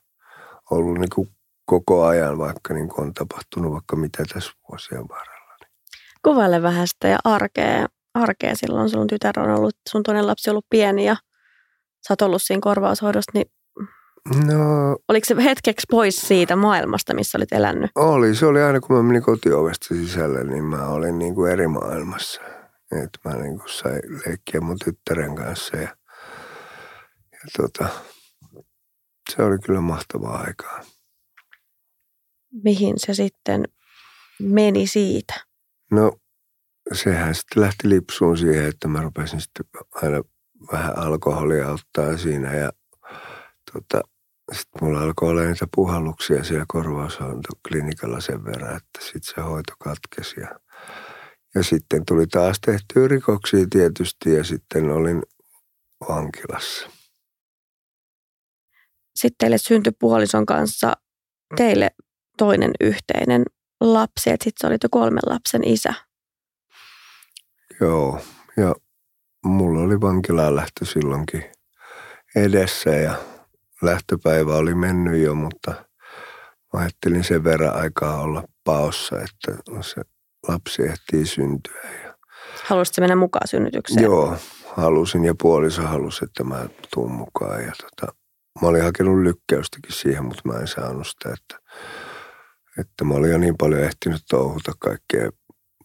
Ollut 0.70 0.98
niinku 0.98 1.28
koko 1.64 2.04
ajan, 2.06 2.38
vaikka 2.38 2.74
niinku 2.74 3.02
on 3.02 3.14
tapahtunut 3.14 3.72
vaikka 3.72 3.96
mitä 3.96 4.24
tässä 4.34 4.52
vuosien 4.68 5.08
varrella. 5.08 5.38
Kuvaile 6.24 6.62
vähän 6.62 6.88
sitä 6.88 7.08
ja 7.08 7.18
arkea, 7.24 7.86
arkea 8.14 8.54
silloin. 8.54 8.90
Sun 8.90 9.06
tytär 9.06 9.40
on 9.40 9.50
ollut, 9.50 9.76
sun 9.88 10.02
toinen 10.02 10.26
lapsi 10.26 10.50
on 10.50 10.52
ollut 10.52 10.66
pieni 10.70 11.04
ja 11.04 11.16
sä 12.08 12.12
oot 12.12 12.22
ollut 12.22 12.42
siinä 12.42 12.60
korvaushoidossa, 12.62 13.30
niin 13.34 13.46
No, 14.46 14.96
Oliko 15.08 15.24
se 15.24 15.44
hetkeksi 15.44 15.86
pois 15.90 16.28
siitä 16.28 16.56
maailmasta, 16.56 17.14
missä 17.14 17.38
olit 17.38 17.52
elänyt? 17.52 17.90
oli. 17.94 18.34
Se 18.34 18.46
oli 18.46 18.62
aina, 18.62 18.80
kun 18.80 18.96
mä 18.96 19.02
menin 19.02 19.22
kotiovesta 19.22 19.86
sisälle, 19.94 20.44
niin 20.44 20.64
mä 20.64 20.86
olin 20.88 21.18
niin 21.18 21.34
kuin 21.34 21.52
eri 21.52 21.68
maailmassa. 21.68 22.40
Että 23.04 23.18
mä 23.24 23.36
niin 23.36 23.58
kuin 23.58 23.68
sain 23.72 24.00
leikkiä 24.26 24.60
mun 24.60 24.76
tyttären 24.84 25.34
kanssa 25.34 25.76
ja, 25.76 25.88
ja 27.32 27.38
tota, 27.56 27.88
se 29.36 29.42
oli 29.42 29.58
kyllä 29.58 29.80
mahtavaa 29.80 30.38
aikaa. 30.46 30.80
Mihin 32.64 32.94
se 32.96 33.14
sitten 33.14 33.64
meni 34.42 34.86
siitä? 34.86 35.34
No, 35.90 36.12
sehän 36.92 37.34
sitten 37.34 37.62
lähti 37.62 37.88
lipsuun 37.88 38.38
siihen, 38.38 38.68
että 38.68 38.88
mä 38.88 39.02
rupesin 39.02 39.40
sitten 39.40 39.66
aina 39.94 40.22
vähän 40.72 40.98
alkoholia 40.98 41.68
ottaa 41.68 42.16
siinä 42.16 42.54
ja 42.54 42.72
tota, 43.72 44.00
sitten 44.52 44.84
mulla 44.84 45.00
alkoi 45.00 45.30
olla 45.30 45.42
niitä 45.42 45.66
puhalluksia 45.74 46.44
siellä 46.44 46.64
korvaushoontoklinikalla 46.68 48.20
sen 48.20 48.44
verran, 48.44 48.76
että 48.76 49.00
sitten 49.00 49.34
se 49.34 49.40
hoito 49.40 49.72
katkesi. 49.78 50.40
Ja, 50.40 50.60
ja 51.54 51.62
sitten 51.62 52.06
tuli 52.06 52.26
taas 52.26 52.60
tehtyä 52.66 53.08
rikoksia 53.08 53.66
tietysti 53.70 54.34
ja 54.34 54.44
sitten 54.44 54.90
olin 54.90 55.22
vankilassa. 56.08 56.90
Sitten 59.16 59.36
teille 59.38 59.58
syntyi 59.58 59.92
puolison 59.98 60.46
kanssa 60.46 60.92
teille 61.56 61.90
toinen 62.38 62.70
yhteinen 62.80 63.42
lapsi, 63.80 64.30
että 64.30 64.44
sitten 64.44 64.60
sä 64.60 64.68
olit 64.68 64.82
jo 64.82 64.88
kolmen 64.90 65.22
lapsen 65.26 65.64
isä. 65.64 65.94
Joo, 67.80 68.20
ja 68.56 68.74
mulla 69.44 69.80
oli 69.80 70.00
vankilaan 70.00 70.56
lähtö 70.56 70.84
silloinkin 70.84 71.44
edessä 72.36 72.90
ja 72.90 73.14
lähtöpäivä 73.82 74.56
oli 74.56 74.74
mennyt 74.74 75.22
jo, 75.22 75.34
mutta 75.34 75.70
mä 76.72 76.80
ajattelin 76.80 77.24
sen 77.24 77.44
verran 77.44 77.76
aikaa 77.76 78.20
olla 78.20 78.44
paossa, 78.64 79.16
että 79.16 79.62
se 79.80 80.02
lapsi 80.48 80.82
ehtii 80.82 81.26
syntyä. 81.26 81.90
Ja 82.04 82.14
Haluaisitko 82.64 83.00
mennä 83.00 83.16
mukaan 83.16 83.48
synnytykseen? 83.48 84.04
Joo, 84.04 84.36
halusin 84.76 85.24
ja 85.24 85.34
puoliso 85.42 85.82
halusi, 85.82 86.24
että 86.24 86.44
mä 86.44 86.68
tuun 86.94 87.12
mukaan. 87.12 87.64
Ja 87.64 87.72
tota, 87.72 88.14
mä 88.62 88.68
olin 88.68 88.82
hakenut 88.82 89.22
lykkäystäkin 89.22 89.92
siihen, 89.92 90.24
mutta 90.24 90.42
mä 90.44 90.58
en 90.58 90.68
saanut 90.68 91.06
sitä, 91.06 91.28
että, 91.28 91.58
että 92.78 93.04
mä 93.04 93.14
olin 93.14 93.30
jo 93.30 93.38
niin 93.38 93.56
paljon 93.56 93.80
ehtinyt 93.80 94.22
touhuta 94.30 94.72
kaikkea 94.78 95.30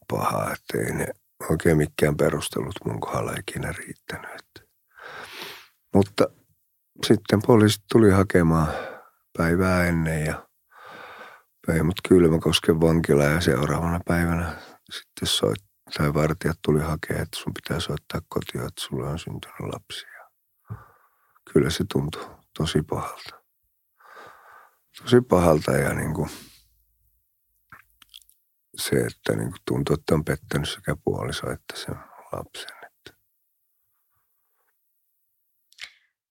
pahaa, 0.08 0.54
että 0.54 0.78
ei 0.78 0.94
ne 0.94 1.08
oikein 1.50 1.78
mikään 1.78 2.18
perustelut 2.18 2.76
mun 2.86 3.00
kohdalla 3.00 3.34
ikinä 3.40 3.72
riittänyt. 3.72 4.70
Mutta 5.94 6.28
sitten 7.06 7.40
poliisi 7.48 7.82
tuli 7.92 8.12
hakemaan 8.12 8.68
päivää 9.38 9.88
ennen 9.88 10.26
ja 10.26 10.48
vei 11.68 11.84
mut 11.84 12.02
Kylmäkosken 12.10 12.82
vankila 12.82 13.24
ja 13.24 13.42
seuraavana 13.42 14.00
päivänä 14.06 14.56
sitten 14.92 15.28
soit, 15.28 15.64
tai 15.98 16.14
vartijat 16.14 16.60
tuli 16.62 16.80
hakemaan, 16.80 17.24
että 17.24 17.40
sun 17.40 17.54
pitää 17.54 17.80
soittaa 17.80 18.22
kotiin, 18.28 18.68
että 18.68 18.82
sulla 18.82 19.10
on 19.10 19.20
syntynyt 19.20 19.60
lapsi. 19.60 20.06
Ja 20.20 20.28
kyllä 21.54 21.70
se 21.70 21.84
tuntui 21.94 22.30
tosi 22.58 22.82
pahalta. 22.82 23.44
Tosi 25.02 25.22
pahalta 25.22 25.72
ja 25.72 25.94
niin 25.94 26.14
kuin 26.14 26.30
se, 28.76 28.96
että 28.96 29.36
niin 29.36 29.50
kuin 29.50 29.62
tuntui, 29.68 29.94
että 29.94 30.16
on 30.16 30.26
pettänyt 30.26 30.70
sekä 30.70 30.96
puoliso 31.04 31.52
että 31.52 31.74
sen 31.78 31.96
lapsen. 32.32 32.84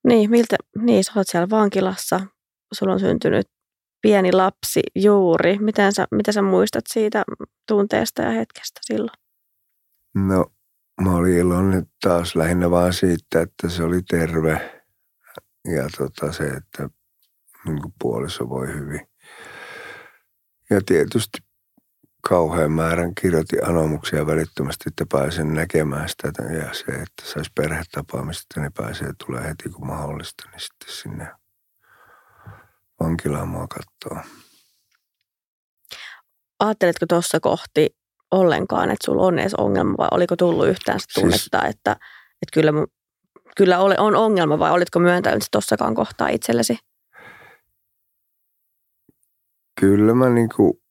Niin, 0.05 0.31
miltä, 0.31 0.57
niin, 0.79 1.05
sä 1.05 1.13
oot 1.17 1.29
siellä 1.29 1.51
vankilassa, 1.51 2.21
sulla 2.73 2.93
on 2.93 3.01
syntynyt 3.01 3.47
pieni 4.03 4.33
lapsi 4.33 4.83
juuri. 4.95 5.59
Miten 5.59 5.93
sä, 5.93 6.07
mitä 6.11 6.33
sä 6.33 6.43
muistat 6.43 6.85
siitä 6.89 7.25
tunteesta 7.69 8.23
ja 8.23 8.31
hetkestä 8.31 8.81
silloin? 8.83 9.19
No, 10.15 10.53
mä 11.01 11.17
olin 11.17 11.37
iloinen 11.37 11.87
taas 12.03 12.37
lähinnä 12.37 12.71
vaan 12.71 12.93
siitä, 12.93 13.41
että 13.41 13.69
se 13.69 13.83
oli 13.83 14.03
terve 14.03 14.83
ja 15.65 15.89
tota 15.99 16.33
se, 16.33 16.45
että 16.45 16.89
niin 17.65 17.95
puoliso 18.01 18.49
voi 18.49 18.67
hyvin. 18.67 19.09
Ja 20.71 20.81
tietysti 20.87 21.39
kauhean 22.29 22.73
määrän 22.73 23.15
kirjoitin 23.15 23.67
anomuksia 23.69 24.27
välittömästi, 24.27 24.85
että 24.87 25.07
pääsen 25.13 25.55
näkemään 25.55 26.09
sitä. 26.09 26.43
Ja 26.43 26.75
se, 26.75 26.85
että 26.93 27.23
saisi 27.25 27.51
perhetapaamista, 27.57 28.61
niin 28.61 28.73
pääsee 28.73 29.13
tulee 29.27 29.43
heti 29.49 29.69
kun 29.69 29.87
mahdollista, 29.87 30.49
niin 30.51 30.61
sitten 30.61 30.95
sinne 30.95 31.29
vankilaan 33.01 33.49
mua 33.49 33.67
katsoa. 33.67 34.25
Ajatteletko 36.61 37.07
tuossa 37.09 37.41
kohti 37.41 37.97
ollenkaan, 38.31 38.91
että 38.91 39.05
sulla 39.05 39.23
on 39.23 39.39
edes 39.39 39.55
ongelma 39.55 39.95
vai 39.99 40.09
oliko 40.11 40.37
tullut 40.37 40.67
yhtään 40.69 41.01
sitä 41.01 41.13
Siis- 41.13 41.25
tunnetta, 41.25 41.69
että, 41.69 41.91
että 42.43 42.53
kyllä, 42.53 42.73
kyllä 43.57 43.79
ole- 43.79 43.99
on 43.99 44.17
ongelma 44.17 44.59
vai 44.59 44.71
olitko 44.71 44.99
myöntänyt 44.99 45.43
se 45.43 45.49
tossakaan 45.51 45.95
kohtaa 45.95 46.29
itsellesi? 46.29 46.79
Kyllä 49.81 50.15
mä 50.15 50.29
niinku, 50.29 50.82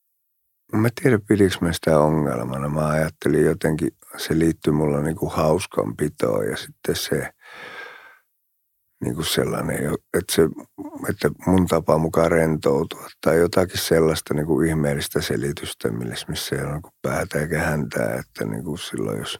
mä 0.74 0.90
tiedä 1.02 1.20
pidikö 1.28 1.56
mä 1.62 1.74
sitä 1.74 2.00
ongelmana. 2.00 2.70
Mä 2.70 2.88
ajattelin 2.88 3.46
jotenkin, 3.46 3.90
se 4.18 4.40
liittyy 4.40 4.74
mulla 4.74 5.02
niinku 5.02 5.30
hauskanpitoon 5.30 6.48
ja 6.48 6.58
sitten 6.58 6.96
se, 6.96 7.34
niin 9.04 9.16
kuin 9.16 9.26
sellainen, 9.26 9.94
että, 10.14 10.36
se, 10.36 10.42
että 11.10 11.30
mun 11.48 11.68
tapa 11.68 11.98
mukaan 11.98 12.32
rentoutua 12.32 13.08
tai 13.26 13.38
jotakin 13.38 13.78
sellaista 13.78 14.34
niin 14.34 14.46
kuin 14.46 14.68
ihmeellistä 14.68 15.22
selitystä, 15.22 15.90
missä 16.28 16.56
ei 16.56 16.64
ole 16.64 16.72
niin 16.72 16.82
päätä 17.02 17.40
eikä 17.40 17.60
häntää, 17.60 18.16
että 18.16 18.46
niin 18.46 18.64
kuin 18.64 18.78
silloin 18.78 19.20
jos 19.20 19.40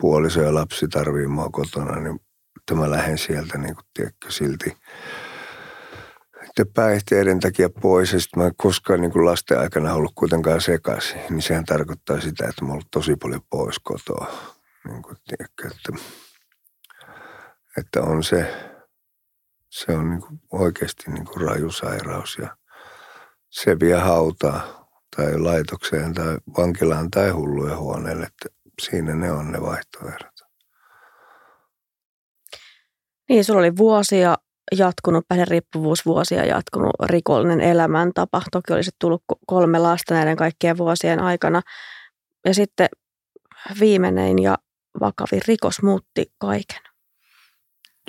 puoliso 0.00 0.42
ja 0.42 0.54
lapsi 0.54 0.88
tarvii 0.88 1.26
mua 1.26 1.48
kotona, 1.52 2.00
niin 2.00 2.20
että 2.60 2.74
mä 2.74 2.90
lähden 2.90 3.18
sieltä 3.18 3.58
niin 3.58 3.74
kuin, 3.74 3.84
tiedätkö, 3.94 4.30
silti 4.30 4.76
päihteiden 6.74 7.40
takia 7.40 7.70
pois 7.70 8.12
ja 8.12 8.20
sitten 8.20 8.42
mä 8.42 8.46
en 8.46 8.54
koskaan 8.56 9.00
niin 9.00 9.12
kuin 9.12 9.24
lasten 9.24 9.58
aikana 9.58 9.94
ollut 9.94 10.12
kuitenkaan 10.14 10.60
sekaisin, 10.60 11.20
niin 11.30 11.42
sehän 11.42 11.64
tarkoittaa 11.64 12.20
sitä, 12.20 12.48
että 12.48 12.64
mä 12.64 12.68
oon 12.68 12.72
ollut 12.72 12.90
tosi 12.90 13.16
paljon 13.16 13.42
pois 13.50 13.78
kotoa. 13.78 14.26
Niin 14.88 15.02
kuin, 15.02 15.16
tiedätkö, 15.28 15.68
että, 15.68 16.04
että 17.78 18.02
on 18.02 18.24
se, 18.24 18.54
se 19.68 19.92
on 19.92 20.10
niin 20.10 20.20
kuin 20.20 20.40
oikeasti 20.52 21.10
niin 21.10 21.24
kuin 21.24 21.48
raju 21.48 21.70
sairaus 21.70 22.38
ja 22.38 22.56
se 23.50 23.80
vie 23.80 23.96
hautaa 23.96 24.88
tai 25.16 25.38
laitokseen 25.38 26.14
tai 26.14 26.38
vankilaan 26.58 27.10
tai 27.10 27.30
hullujen 27.30 27.78
huoneelle, 27.78 28.26
että 28.26 28.48
siinä 28.82 29.14
ne 29.14 29.32
on 29.32 29.52
ne 29.52 29.60
vaihtoehdot. 29.60 30.40
Niin, 33.28 33.44
sulla 33.44 33.60
oli 33.60 33.76
vuosia 33.76 34.36
jatkunut 34.76 35.24
päihderiippuvuus, 35.28 36.06
vuosia 36.06 36.44
jatkunut 36.44 36.90
rikollinen 37.04 37.60
elämäntapa. 37.60 38.42
Toki 38.50 38.72
olisi 38.72 38.90
tullut 38.98 39.22
kolme 39.46 39.78
lasta 39.78 40.14
näiden 40.14 40.36
kaikkien 40.36 40.78
vuosien 40.78 41.20
aikana. 41.20 41.62
Ja 42.44 42.54
sitten 42.54 42.88
viimeinen 43.80 44.38
ja 44.38 44.58
vakavin 45.00 45.42
rikos 45.48 45.82
muutti 45.82 46.32
kaiken. 46.38 46.80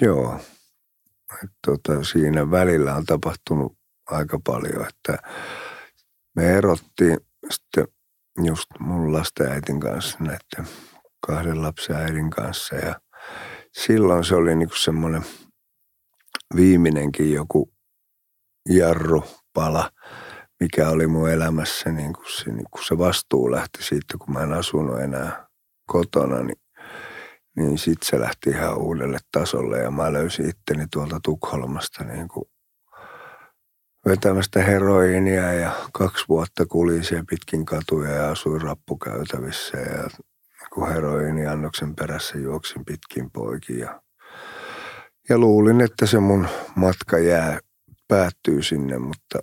Joo, 0.01 0.39
tota, 1.67 2.03
siinä 2.03 2.51
välillä 2.51 2.95
on 2.95 3.05
tapahtunut 3.05 3.77
aika 4.05 4.39
paljon, 4.45 4.87
että 4.87 5.17
me 6.35 6.57
erottiin 6.57 7.17
sitten 7.49 7.87
just 8.43 8.65
mun 8.79 9.13
lasten 9.13 9.51
äitin 9.51 9.79
kanssa 9.79 10.17
näiden 10.19 10.73
kahden 11.27 11.61
lapsen 11.61 11.95
äidin 11.95 12.29
kanssa 12.29 12.75
ja 12.75 13.01
silloin 13.71 14.23
se 14.23 14.35
oli 14.35 14.55
niinku 14.55 14.75
semmoinen 14.75 15.25
viimeinenkin 16.55 17.33
joku 17.33 17.73
jarrupala, 18.69 19.91
mikä 20.59 20.89
oli 20.89 21.07
mun 21.07 21.29
elämässä, 21.29 21.91
niin 21.91 22.13
kun 22.13 22.25
se, 22.29 22.51
niin 22.51 22.67
kun 22.71 22.83
se 22.85 22.97
vastuu 22.97 23.51
lähti 23.51 23.83
siitä, 23.83 24.17
kun 24.17 24.33
mä 24.33 24.43
en 24.43 24.53
asunut 24.53 24.99
enää 24.99 25.47
kotona, 25.87 26.43
niin 26.43 26.61
niin 27.57 27.77
sitten 27.77 28.07
se 28.09 28.19
lähti 28.19 28.49
ihan 28.49 28.77
uudelle 28.77 29.17
tasolle. 29.31 29.79
Ja 29.79 29.91
mä 29.91 30.13
löysin 30.13 30.49
itteni 30.49 30.85
tuolta 30.91 31.19
Tukholmasta 31.23 32.03
niin 32.03 32.27
kuin 32.27 32.45
vetämästä 34.05 34.63
heroinia 34.63 35.53
ja 35.53 35.71
kaksi 35.93 36.25
vuotta 36.29 36.65
kulin 36.65 37.03
siellä 37.03 37.25
pitkin 37.29 37.65
katuja 37.65 38.09
ja 38.09 38.31
asuin 38.31 38.61
rappukäytävissä 38.61 39.77
ja 39.77 40.09
kun 40.73 40.89
heroiniannoksen 40.89 41.95
perässä 41.95 42.37
juoksin 42.37 42.85
pitkin 42.85 43.31
poikin 43.31 43.79
ja, 45.29 45.37
luulin, 45.37 45.81
että 45.81 46.05
se 46.05 46.19
mun 46.19 46.47
matka 46.75 47.19
jää, 47.19 47.59
päättyy 48.07 48.63
sinne, 48.63 48.97
mutta 48.97 49.39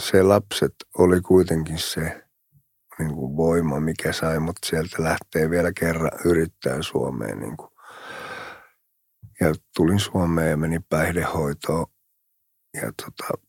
se 0.00 0.22
lapset 0.22 0.74
oli 0.98 1.20
kuitenkin 1.20 1.78
se, 1.78 2.24
niin 2.98 3.14
kuin 3.14 3.36
voima, 3.36 3.80
mikä 3.80 4.12
sai 4.12 4.40
mut 4.40 4.56
sieltä 4.66 5.02
lähtee 5.02 5.50
vielä 5.50 5.72
kerran 5.80 6.10
yrittää 6.24 6.82
Suomeen. 6.82 7.38
Niin 7.38 7.56
kuin. 7.56 7.70
Ja 9.40 9.54
tulin 9.76 10.00
Suomeen 10.00 10.50
ja 10.50 10.56
menin 10.56 10.84
päihdehoitoon. 10.88 11.86
Ja 12.74 12.92
tota, 13.02 13.42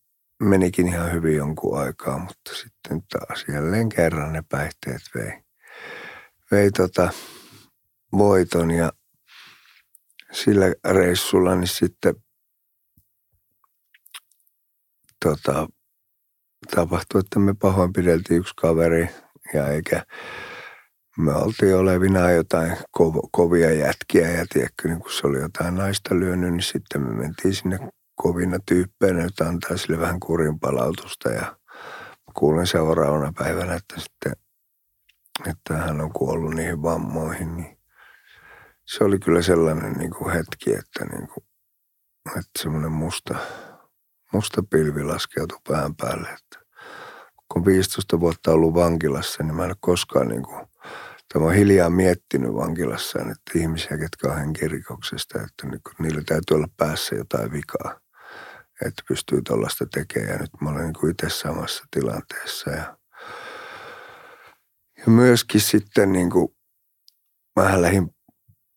menikin 0.43 0.87
ihan 0.87 1.11
hyvin 1.11 1.35
jonkun 1.35 1.79
aikaa, 1.79 2.17
mutta 2.17 2.51
sitten 2.53 3.01
taas 3.07 3.45
jälleen 3.53 3.89
kerran 3.89 4.33
ne 4.33 4.43
päihteet 4.49 5.01
vei, 5.15 5.43
vei 6.51 6.71
tota 6.71 7.09
voiton 8.17 8.71
ja 8.71 8.91
sillä 10.35 10.65
reissulla 10.93 11.55
niin 11.55 11.67
sitten 11.67 12.15
tota, 15.25 15.67
tapahtui, 16.75 17.19
että 17.19 17.39
me 17.39 17.53
pahoinpideltiin 17.61 18.39
yksi 18.39 18.53
kaveri 18.55 19.09
ja 19.53 19.67
eikä 19.67 20.05
me 21.17 21.35
oltiin 21.35 21.75
olevina 21.75 22.31
jotain 22.31 22.71
kov- 22.71 23.29
kovia 23.31 23.71
jätkiä 23.73 24.29
ja 24.31 24.45
tiedätkö, 24.53 24.87
niin 24.87 24.99
kun 24.99 25.11
se 25.11 25.27
oli 25.27 25.39
jotain 25.39 25.75
naista 25.75 26.15
lyönyt, 26.15 26.51
niin 26.51 26.63
sitten 26.63 27.01
me 27.01 27.13
mentiin 27.13 27.55
sinne 27.55 27.79
kovina 28.15 28.59
tyyppeinä, 28.65 29.25
että 29.25 29.47
antaa 29.47 29.77
sille 29.77 29.99
vähän 29.99 30.19
kurin 30.19 30.59
palautusta 30.59 31.29
ja 31.29 31.57
kuulin 32.33 32.67
seuraavana 32.67 33.33
päivänä, 33.37 33.73
että 33.73 33.95
sitten 33.99 34.33
että 35.47 35.77
hän 35.77 36.01
on 36.01 36.13
kuollut 36.13 36.53
niihin 36.53 36.81
vammoihin, 36.81 37.55
niin 37.55 37.74
se 38.85 39.03
oli 39.03 39.19
kyllä 39.19 39.41
sellainen 39.41 39.93
niin 39.93 40.11
kuin 40.11 40.33
hetki, 40.33 40.73
että, 40.73 41.05
niin 41.05 41.27
kuin, 41.27 41.45
että 42.27 42.59
semmoinen 42.59 42.91
musta, 42.91 43.35
musta 44.33 44.63
pilvi 44.69 45.03
laskeutui 45.03 45.59
pään 45.67 45.95
päälle, 45.95 46.29
että 46.29 46.65
kun 47.47 47.65
15 47.65 48.19
vuotta 48.19 48.51
ollut 48.51 48.73
vankilassa, 48.73 49.43
niin 49.43 49.55
mä 49.55 49.63
en 49.63 49.69
ole 49.69 49.77
koskaan 49.79 50.27
niin 50.27 50.43
kuin, 50.43 50.67
tämä 51.33 51.51
hiljaa 51.51 51.89
miettinyt 51.89 52.53
vankilassa, 52.53 53.19
että 53.19 53.59
ihmisiä, 53.59 53.97
ketkä 53.97 54.27
on 54.27 54.37
henkirikoksesta, 54.37 55.41
että 55.41 55.67
niin 55.67 55.81
kuin, 55.83 55.95
niillä 55.99 56.21
täytyy 56.25 56.55
olla 56.55 56.67
päässä 56.77 57.15
jotain 57.15 57.51
vikaa, 57.51 57.99
että 58.85 59.03
pystyy 59.07 59.41
tuollaista 59.41 59.85
tekemään. 59.85 60.31
Ja 60.31 60.37
nyt 60.37 60.61
mä 60.61 60.69
olen 60.69 60.83
niin 60.85 61.11
itse 61.11 61.29
samassa 61.29 61.83
tilanteessa. 61.91 62.69
Ja, 62.69 62.97
ja 64.97 65.03
myöskin 65.07 65.61
sitten 65.61 66.11
niin 66.11 66.29
kuin, 66.29 66.47
mä 67.55 67.81
lähdin 67.81 68.14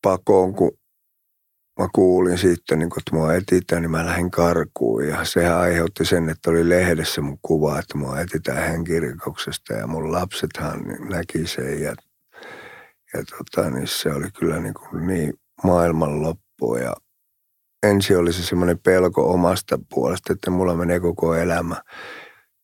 pakoon, 0.02 0.54
kun 0.54 0.78
mä 1.78 1.88
kuulin 1.94 2.38
siitä, 2.38 2.76
niin 2.76 2.90
kun, 2.90 3.00
että 3.00 3.16
mua 3.16 3.34
etitään, 3.34 3.82
niin 3.82 3.90
mä 3.90 4.06
lähdin 4.06 4.30
karkuun. 4.30 5.08
Ja 5.08 5.24
sehän 5.24 5.56
aiheutti 5.56 6.04
sen, 6.04 6.28
että 6.28 6.50
oli 6.50 6.68
lehdessä 6.68 7.20
mun 7.20 7.38
kuva, 7.42 7.78
että 7.78 7.98
mua 7.98 8.20
etitään 8.20 8.68
henkirikoksesta. 8.70 9.72
Ja 9.72 9.86
mun 9.86 10.12
lapsethan 10.12 10.84
näki 11.10 11.46
sen. 11.46 11.82
Ja, 11.82 11.94
ja 13.14 13.24
tota, 13.38 13.70
niin 13.70 13.88
se 13.88 14.12
oli 14.12 14.30
kyllä 14.38 14.60
niin, 14.60 14.74
kuin 14.74 15.06
niin 15.06 15.32
maailmanloppu. 15.64 16.76
Ja 16.76 16.94
ensin 17.82 18.18
oli 18.18 18.32
se 18.32 18.42
semmoinen 18.42 18.78
pelko 18.78 19.32
omasta 19.32 19.78
puolesta, 19.94 20.32
että 20.32 20.50
mulla 20.50 20.74
menee 20.74 21.00
koko 21.00 21.34
elämä. 21.34 21.82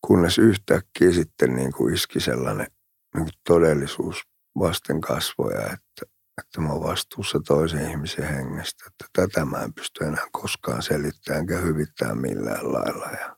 Kunnes 0.06 0.38
yhtäkkiä 0.38 1.12
sitten 1.12 1.56
niin 1.56 1.72
kuin 1.72 1.94
iski 1.94 2.20
sellainen 2.20 2.66
niin 3.14 3.24
kuin 3.24 3.34
todellisuus 3.48 4.22
vasten 4.58 5.00
kasvoja, 5.00 5.60
että 5.60 6.13
että 6.38 6.60
mä 6.60 6.68
oon 6.68 6.82
vastuussa 6.82 7.40
toisen 7.46 7.90
ihmisen 7.90 8.28
hengestä. 8.28 8.84
Että 8.86 9.04
tätä 9.12 9.44
mä 9.44 9.58
en 9.58 9.74
pysty 9.74 10.04
enää 10.04 10.26
koskaan 10.32 10.82
selittämään 10.82 11.40
enkä 11.40 11.56
hyvittämään 11.56 12.18
millään 12.18 12.72
lailla. 12.72 13.06
Ja, 13.06 13.36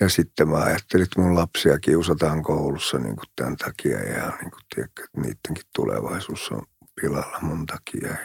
ja 0.00 0.08
sitten 0.08 0.48
mä 0.48 0.56
ajattelin, 0.56 1.04
että 1.04 1.20
mun 1.20 1.34
lapsia 1.34 1.78
kiusataan 1.78 2.42
koulussa 2.42 2.98
niin 2.98 3.16
kuin 3.16 3.28
tämän 3.36 3.56
takia 3.56 3.98
ja 3.98 4.32
niin 4.40 4.50
kuin 4.50 4.62
tiedätkö, 4.74 5.02
että 5.04 5.20
niidenkin 5.20 5.70
tulevaisuus 5.74 6.50
on 6.52 6.62
pilalla 7.00 7.38
mun 7.42 7.66
takia. 7.66 8.08
Ja 8.08 8.16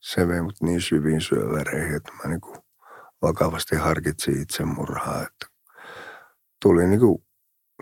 se 0.00 0.28
vei 0.28 0.42
mut 0.42 0.62
niin 0.62 0.80
syviin 0.80 1.20
syövereihin, 1.20 1.96
että 1.96 2.12
mä 2.12 2.30
niin 2.30 2.40
kuin 2.40 2.58
vakavasti 3.22 3.76
harkitsin 3.76 4.42
itsemurhaa, 4.42 5.22
että 5.22 5.46
tuli 6.62 6.86
niin 6.86 7.00
kuin 7.00 7.24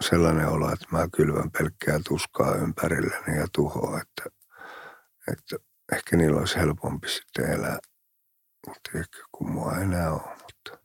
sellainen 0.01 0.49
olo, 0.49 0.73
että 0.73 0.87
mä 0.93 1.09
kylvän 1.17 1.51
pelkkää 1.51 2.01
tuskaa 2.09 2.55
ympärilläni 2.55 3.39
ja 3.39 3.47
tuhoa, 3.55 4.01
että 4.01 4.42
että 5.33 5.57
ehkä 5.93 6.17
niillä 6.17 6.39
olisi 6.39 6.57
helpompi 6.57 7.09
sitten 7.09 7.51
elää, 7.51 7.79
mutta 8.67 8.91
ehkä 8.95 9.19
kun 9.33 9.51
mua 9.51 9.77
enää 9.77 10.11
on. 10.13 10.29
Mutta, 10.29 10.85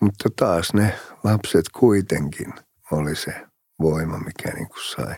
mutta 0.00 0.28
taas 0.36 0.74
ne 0.74 0.98
lapset 1.24 1.68
kuitenkin 1.78 2.54
oli 2.92 3.16
se 3.16 3.46
voima, 3.82 4.18
mikä 4.18 4.50
niin 4.54 4.68
kuin 4.68 4.84
sai, 4.96 5.14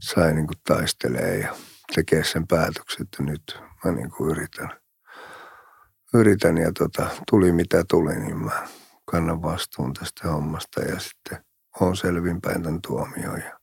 sai 0.00 0.34
niin 0.34 0.46
kuin 0.46 0.60
taistelee 0.66 1.38
ja 1.38 1.56
tekee 1.94 2.24
sen 2.24 2.46
päätöksen, 2.46 3.02
että 3.02 3.22
nyt 3.22 3.60
mä 3.84 3.92
niin 3.92 4.10
kuin 4.10 4.30
yritän, 4.30 4.68
yritän 6.14 6.58
ja 6.58 6.72
tota, 6.78 7.10
tuli 7.30 7.52
mitä 7.52 7.84
tuli, 7.90 8.14
niin 8.14 8.44
mä 8.44 8.68
kannan 9.04 9.42
vastuun 9.42 9.94
tästä 9.94 10.28
hommasta 10.28 10.80
ja 10.80 11.00
sitten 11.00 11.44
on 11.80 11.96
selvinpäin 11.96 12.62
tämän 12.62 12.80
tuomioon 12.82 13.38
ja 13.40 13.58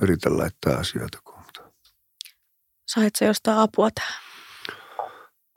yritän 0.00 0.38
laittaa 0.38 0.78
asioita 0.78 1.18
Sait 2.88 3.16
se 3.16 3.24
jostain 3.24 3.58
apua 3.58 3.88
tähän? 3.90 4.22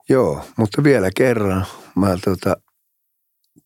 Joo, 0.10 0.46
mutta 0.58 0.84
vielä 0.84 1.10
kerran 1.15 1.65
mä 1.96 2.17
tota, 2.26 2.56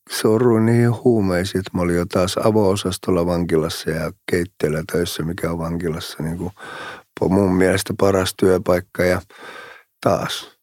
sorruin 0.10 0.66
niihin 0.66 1.04
huumeisiin, 1.04 1.60
että 1.60 1.72
mä 1.74 1.82
olin 1.82 1.96
jo 1.96 2.06
taas 2.06 2.38
avo-osastolla 2.38 3.26
vankilassa 3.26 3.90
ja 3.90 4.12
keittiöllä 4.32 4.84
töissä, 4.92 5.24
mikä 5.24 5.52
on 5.52 5.58
vankilassa 5.58 6.24
niin 6.24 6.38
kuin 6.38 6.52
mun 7.30 7.56
mielestä 7.56 7.94
paras 8.00 8.34
työpaikka 8.38 9.04
ja 9.04 9.22
taas 10.04 10.56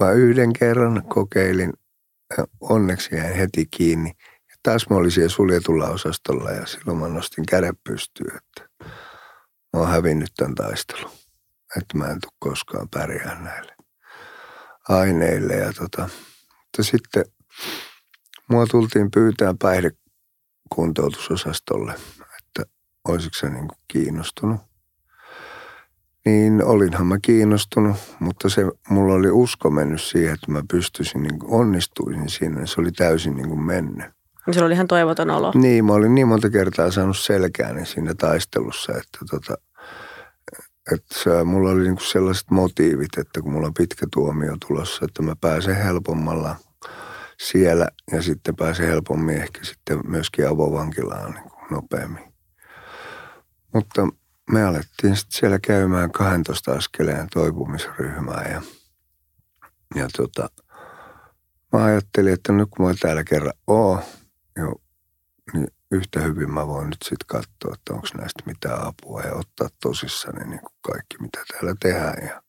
mä 0.00 0.10
yhden 0.10 0.52
kerran 0.52 1.02
kokeilin, 1.08 1.72
onneksi 2.60 3.14
jäin 3.14 3.36
heti 3.36 3.66
kiinni. 3.70 4.12
Ja 4.50 4.56
taas 4.62 4.88
mä 4.90 4.96
olin 4.96 5.10
siellä 5.10 5.28
suljetulla 5.28 5.88
osastolla 5.88 6.50
ja 6.50 6.66
silloin 6.66 6.98
mä 6.98 7.08
nostin 7.08 7.46
käden 7.46 7.76
pystyyn, 7.88 8.36
että 8.36 8.88
mä 9.72 9.80
oon 9.80 9.88
hävinnyt 9.88 10.30
tämän 10.36 10.54
taistelun. 10.54 11.19
Että 11.76 11.98
mä 11.98 12.06
en 12.06 12.20
tule 12.20 12.32
koskaan 12.38 12.88
pärjää 12.88 13.42
näille 13.42 13.76
aineille. 14.88 15.54
Ja 15.54 15.72
tota, 15.72 16.08
mutta 16.80 16.82
sitten 16.82 17.24
mua 18.50 18.66
tultiin 18.66 19.10
pyytää 19.10 19.54
päihdekuntoutusosastolle, 19.62 21.94
että 22.38 22.62
olisiko 23.08 23.34
se 23.34 23.50
niin 23.50 23.68
kiinnostunut. 23.88 24.60
Niin 26.24 26.64
olinhan 26.64 27.06
mä 27.06 27.18
kiinnostunut, 27.22 27.96
mutta 28.18 28.48
se, 28.48 28.62
mulla 28.88 29.14
oli 29.14 29.30
usko 29.30 29.70
mennyt 29.70 30.02
siihen, 30.02 30.34
että 30.34 30.52
mä 30.52 30.62
pystyisin, 30.70 31.22
niin 31.22 31.38
kuin 31.38 31.52
onnistuisin 31.52 32.28
siinä. 32.28 32.66
Se 32.66 32.80
oli 32.80 32.92
täysin 32.92 33.36
niin 33.36 33.48
kuin 33.48 33.60
mennyt. 33.60 34.06
Se 34.50 34.64
oli 34.64 34.74
ihan 34.74 34.86
toivoton 34.86 35.30
olo. 35.30 35.52
Niin, 35.54 35.84
mä 35.84 35.92
olin 35.92 36.14
niin 36.14 36.28
monta 36.28 36.50
kertaa 36.50 36.90
saanut 36.90 37.18
selkääni 37.18 37.86
siinä 37.86 38.14
taistelussa, 38.14 38.92
että 38.92 39.18
tota, 39.30 39.54
että 40.92 41.44
mulla 41.44 41.70
oli 41.70 41.82
niinku 41.82 42.02
sellaiset 42.02 42.50
motiivit, 42.50 43.18
että 43.18 43.42
kun 43.42 43.52
mulla 43.52 43.66
on 43.66 43.74
pitkä 43.74 44.06
tuomio 44.12 44.56
tulossa, 44.66 45.04
että 45.04 45.22
mä 45.22 45.36
pääsen 45.40 45.76
helpommalla 45.76 46.56
siellä 47.40 47.88
ja 48.12 48.22
sitten 48.22 48.56
pääsen 48.56 48.86
helpommin 48.86 49.36
ehkä 49.36 49.64
sitten 49.64 50.00
myöskin 50.06 50.48
avovankilaan 50.48 51.32
niin 51.32 51.50
nopeammin. 51.70 52.32
Mutta 53.74 54.08
me 54.52 54.64
alettiin 54.64 55.16
sitten 55.16 55.38
siellä 55.40 55.58
käymään 55.58 56.12
12 56.12 56.72
askeleen 56.72 57.26
toipumisryhmää 57.32 58.48
ja, 58.52 58.62
ja 59.94 60.08
tota, 60.16 60.50
mä 61.72 61.84
ajattelin, 61.84 62.32
että 62.32 62.52
nyt 62.52 62.68
kun 62.76 62.86
mä 62.86 62.94
täällä 63.00 63.24
kerran 63.24 63.52
oon, 63.66 64.02
jo, 64.56 64.74
niin 65.52 65.68
yhtä 65.90 66.20
hyvin 66.20 66.54
mä 66.54 66.66
voin 66.66 66.90
nyt 66.90 67.02
sitten 67.02 67.26
katsoa, 67.26 67.74
että 67.74 67.94
onko 67.94 68.08
näistä 68.18 68.42
mitään 68.46 68.86
apua 68.86 69.22
ja 69.22 69.34
ottaa 69.34 69.68
tosissani 69.82 70.50
niin 70.50 70.60
kuin 70.60 70.72
kaikki, 70.80 71.16
mitä 71.20 71.44
täällä 71.52 71.74
tehdään. 71.80 72.26
Ja, 72.26 72.42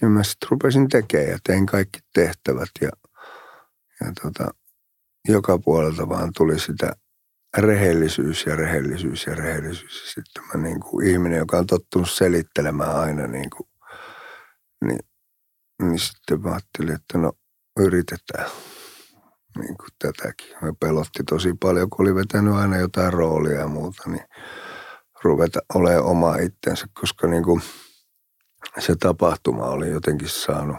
niin 0.00 0.10
mä 0.10 0.22
sitten 0.22 0.50
rupesin 0.50 0.88
tekemään 0.88 1.30
ja 1.30 1.38
tein 1.46 1.66
kaikki 1.66 1.98
tehtävät 2.14 2.70
ja, 2.80 2.90
ja 4.00 4.12
tota, 4.22 4.54
joka 5.28 5.58
puolelta 5.58 6.08
vaan 6.08 6.30
tuli 6.36 6.58
sitä 6.58 6.92
rehellisyys 7.56 8.46
ja 8.46 8.56
rehellisyys 8.56 9.26
ja 9.26 9.34
rehellisyys. 9.34 10.02
Ja 10.04 10.22
sitten 10.22 10.44
mä 10.44 10.62
niin 10.62 10.80
kuin 10.80 11.06
ihminen, 11.06 11.38
joka 11.38 11.58
on 11.58 11.66
tottunut 11.66 12.10
selittelemään 12.10 12.96
aina 12.96 13.26
niin 13.26 13.50
kuin, 13.50 13.68
niin, 14.84 15.00
niin 15.82 15.98
sitten 15.98 16.40
mä 16.40 16.50
ajattelin, 16.50 16.94
että 16.94 17.18
no 17.18 17.32
yritetään 17.80 18.50
niin 19.58 19.76
kuin 19.76 19.88
tätäkin. 19.98 20.56
Me 20.62 20.72
pelotti 20.80 21.22
tosi 21.28 21.54
paljon, 21.60 21.90
kun 21.90 22.06
oli 22.06 22.14
vetänyt 22.14 22.54
aina 22.54 22.76
jotain 22.76 23.12
roolia 23.12 23.60
ja 23.60 23.66
muuta, 23.66 24.02
niin 24.06 24.24
ruveta 25.22 25.60
olemaan 25.74 26.04
oma 26.04 26.36
itsensä, 26.36 26.86
koska 27.00 27.26
niin 27.26 27.44
kuin 27.44 27.62
se 28.78 28.94
tapahtuma 28.96 29.64
oli 29.64 29.90
jotenkin 29.90 30.28
saanut 30.28 30.76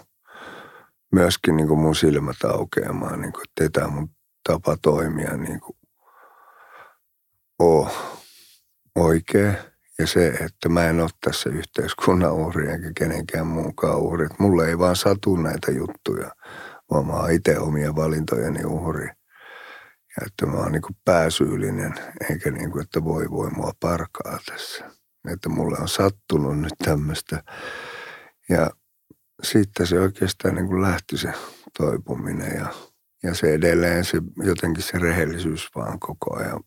myöskin 1.12 1.58
niin 1.58 1.68
kuin 1.68 1.80
mun 1.80 1.96
silmät 1.96 2.44
aukeamaan, 2.44 3.22
niin 3.22 3.34
kuin, 3.34 3.44
että 3.50 3.80
tämä 3.80 3.92
mun 3.92 4.10
tapa 4.44 4.78
toimia 4.82 5.38
niin 5.38 5.60
kuin 5.60 5.78
ole 7.60 7.92
oikea. 8.96 9.54
Ja 10.00 10.08
se, 10.08 10.28
että 10.28 10.70
mä 10.70 10.90
en 10.90 11.02
ole 11.02 11.10
tässä 11.24 11.50
yhteiskunnan 11.50 12.34
uhri 12.34 12.72
eikä 12.72 12.92
kenenkään 12.98 13.48
muunkaan 13.48 13.98
uhri. 13.98 14.28
Mulle 14.40 14.68
ei 14.68 14.80
vaan 14.80 14.96
satu 14.96 15.36
näitä 15.36 15.72
juttuja, 15.72 16.32
oon 16.92 17.32
itse 17.32 17.60
omia 17.60 17.96
valintojeni 17.96 18.66
uhri. 18.66 19.08
Ja 20.18 20.26
että 20.26 20.46
mä 20.46 20.58
oon 20.58 20.72
niin 20.72 20.82
kuin 20.82 20.98
pääsyyllinen, 21.06 21.94
eikä 22.30 22.52
niin 22.52 22.72
kuin, 22.72 22.84
että 22.84 23.04
voi 23.04 23.32
voi 23.32 23.50
mua 23.50 23.72
parkaa 23.80 24.40
tässä. 24.46 24.92
Että 25.34 25.50
mulle 25.50 25.78
on 25.78 25.88
sattunut 25.88 26.60
nyt 26.60 26.74
tämmöistä. 26.86 27.44
Ja 28.50 28.70
sitten 29.44 29.88
se 29.88 30.00
oikeastaan 30.00 30.56
niin 30.56 30.68
kuin 30.68 30.82
lähti 30.82 31.18
se 31.18 31.34
toipuminen 31.78 32.56
ja, 32.56 32.74
ja 33.24 33.34
se 33.34 33.54
edelleen 33.54 34.06
se 34.06 34.18
jotenkin 34.44 34.84
se 34.84 35.00
rehellisyys 35.00 35.70
vaan 35.76 36.00
koko 36.00 36.38
ajan 36.38 36.64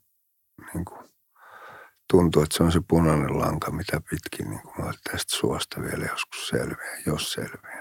niin 0.74 0.84
kuin 0.84 1.08
tuntuu, 2.10 2.42
että 2.42 2.56
se 2.56 2.62
on 2.62 2.72
se 2.72 2.80
punainen 2.88 3.38
lanka, 3.38 3.70
mitä 3.70 4.00
pitkin 4.10 4.50
niin 4.50 4.62
kuin 4.62 4.86
mä 4.86 4.92
tästä 5.10 5.36
suosta 5.36 5.82
vielä 5.82 6.04
joskus 6.04 6.48
selviää, 6.48 6.96
jos 7.06 7.32
selviää. 7.32 7.77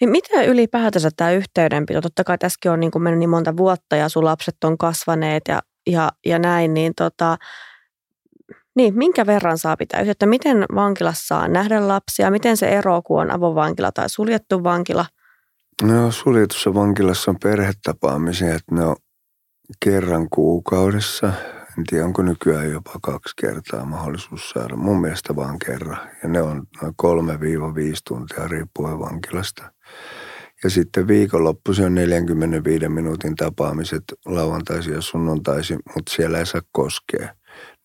Niin 0.00 0.10
miten 0.10 0.46
ylipäätänsä 0.48 1.10
tämä 1.16 1.30
yhteydenpito, 1.30 2.00
totta 2.00 2.24
kai 2.24 2.38
tässäkin 2.38 2.70
on 2.70 2.80
niin 2.80 2.90
kuin 2.90 3.02
mennyt 3.02 3.18
niin 3.18 3.30
monta 3.30 3.56
vuotta 3.56 3.96
ja 3.96 4.08
sun 4.08 4.24
lapset 4.24 4.64
on 4.64 4.78
kasvaneet 4.78 5.42
ja, 5.48 5.60
ja, 5.86 6.10
ja 6.26 6.38
näin, 6.38 6.74
niin 6.74 6.92
tota, 6.96 7.36
niin, 8.76 8.98
minkä 8.98 9.26
verran 9.26 9.58
saa 9.58 9.76
pitää 9.76 10.00
yhteyttä? 10.00 10.26
Miten 10.26 10.64
vankilassa 10.74 11.26
saa 11.26 11.48
nähdä 11.48 11.88
lapsia? 11.88 12.30
Miten 12.30 12.56
se 12.56 12.68
ero, 12.68 13.02
kun 13.02 13.20
on 13.20 13.30
avovankila 13.30 13.92
tai 13.92 14.08
suljettu 14.08 14.64
vankila? 14.64 15.06
No 15.82 16.10
suljetussa 16.10 16.74
vankilassa 16.74 17.30
on 17.30 17.36
perhetapaamisia, 17.42 18.54
että 18.54 18.74
ne 18.74 18.84
on 18.84 18.96
kerran 19.84 20.28
kuukaudessa. 20.30 21.32
En 21.78 21.84
tiedä, 21.86 22.04
onko 22.04 22.22
nykyään 22.22 22.70
jopa 22.70 22.92
kaksi 23.02 23.34
kertaa 23.36 23.84
mahdollisuus 23.84 24.50
saada. 24.50 24.76
Mun 24.76 25.00
mielestä 25.00 25.36
vaan 25.36 25.58
kerran. 25.58 26.08
Ja 26.22 26.28
ne 26.28 26.42
on 26.42 26.62
noin 26.82 26.94
kolme 26.96 27.40
viiva 27.40 27.74
viisi 27.74 28.04
tuntia 28.04 28.48
riippuen 28.48 28.98
vankilasta. 28.98 29.72
Ja 30.64 30.70
sitten 30.70 31.08
viikonloppuisin 31.08 31.84
on 31.84 31.94
45 31.94 32.88
minuutin 32.88 33.36
tapaamiset 33.36 34.04
lauantaisin 34.26 34.94
ja 34.94 35.00
sunnuntaisin, 35.00 35.78
mutta 35.94 36.12
siellä 36.14 36.38
ei 36.38 36.46
saa 36.46 36.60
koskea. 36.72 37.34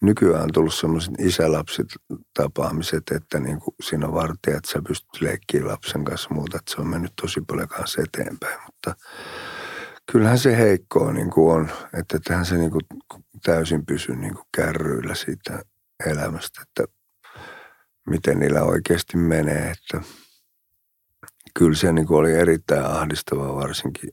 Nykyään 0.02 0.44
on 0.44 0.50
tullut 0.54 0.74
sellaiset 0.74 1.14
isälapset 1.20 1.88
tapaamiset, 2.34 3.04
että 3.12 3.40
niin 3.40 3.60
kuin 3.60 3.76
siinä 3.84 4.08
on 4.08 4.14
vartija, 4.14 4.58
että 4.58 4.72
sä 4.72 4.82
pystyt 4.88 5.22
leikkiä 5.22 5.68
lapsen 5.68 6.06
kanssa 6.06 6.34
muuta, 6.34 6.58
että 6.58 6.72
se 6.76 6.82
on 6.82 6.88
mennyt 6.88 7.14
tosi 7.22 7.42
paljon 7.48 7.68
kanssa 7.68 8.02
eteenpäin. 8.02 8.60
Mutta 8.66 8.96
kyllähän 10.12 10.40
se 10.40 10.58
heikkoa 10.58 11.14
niin 11.14 11.30
kuin 11.30 11.56
on, 11.56 11.72
että 12.00 12.20
tähän 12.24 12.46
se 12.46 12.58
niin 12.58 12.72
kuin 12.72 12.82
täysin 13.44 13.86
pysyy 13.86 14.16
niin 14.16 14.34
kuin 14.34 14.46
kärryillä 14.56 15.16
siitä 15.16 15.62
elämästä, 16.06 16.62
että 16.62 16.94
miten 18.10 18.40
niillä 18.40 18.64
oikeasti 18.64 19.18
menee, 19.18 19.72
että 19.72 20.02
kyllä 21.60 21.76
se 21.76 21.92
niin 21.92 22.08
kuin 22.08 22.18
oli 22.18 22.32
erittäin 22.32 22.86
ahdistavaa 22.86 23.56
varsinkin 23.56 24.10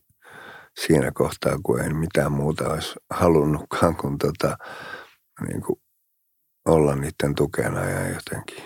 siinä 0.80 1.10
kohtaa, 1.14 1.58
kun 1.62 1.80
en 1.80 1.96
mitään 1.96 2.32
muuta 2.32 2.68
olisi 2.72 2.94
halunnutkaan 3.10 3.96
kuin 3.96 4.18
tota, 4.18 4.56
niin 5.48 5.62
kuin 5.62 5.80
olla 6.64 6.96
niiden 6.96 7.34
tukena 7.34 7.84
ja 7.84 8.08
jotenkin. 8.08 8.64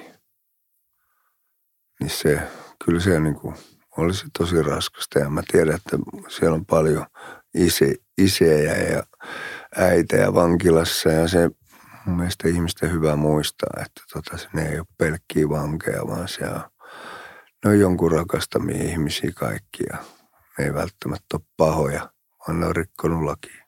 Niin 2.00 2.10
se, 2.10 2.42
kyllä 2.84 3.00
se 3.00 3.20
niin 3.20 3.34
kuin 3.34 3.54
olisi 3.96 4.26
tosi 4.38 4.62
raskasta. 4.62 5.18
Ja 5.18 5.30
mä 5.30 5.42
tiedän, 5.52 5.74
että 5.74 5.98
siellä 6.28 6.54
on 6.54 6.66
paljon 6.66 7.06
isi, 7.54 8.02
isejä 8.18 8.76
ja 8.76 9.02
äitejä 9.76 10.34
vankilassa 10.34 11.08
ja 11.08 11.28
se 11.28 11.50
mun 12.06 12.16
mielestä 12.16 12.48
ihmisten 12.48 12.92
hyvä 12.92 13.16
muistaa, 13.16 13.82
että 13.82 14.00
tota, 14.12 14.48
ne 14.52 14.68
ei 14.68 14.78
ole 14.78 14.86
pelkkiä 14.98 15.48
vankeja, 15.48 16.06
vaan 16.06 16.28
se 16.28 16.44
on, 16.44 16.60
ne 17.66 17.72
on 17.72 17.80
jonkun 17.80 18.12
rakastamia 18.12 18.82
ihmisiä 18.82 19.30
kaikkia. 19.34 19.96
Ne 20.58 20.64
ei 20.64 20.74
välttämättä 20.74 21.36
ole 21.36 21.42
pahoja, 21.56 22.10
vaan 22.38 22.60
ne 22.60 22.66
on 22.66 22.76
rikkonut 22.76 23.22
lakia. 23.22 23.66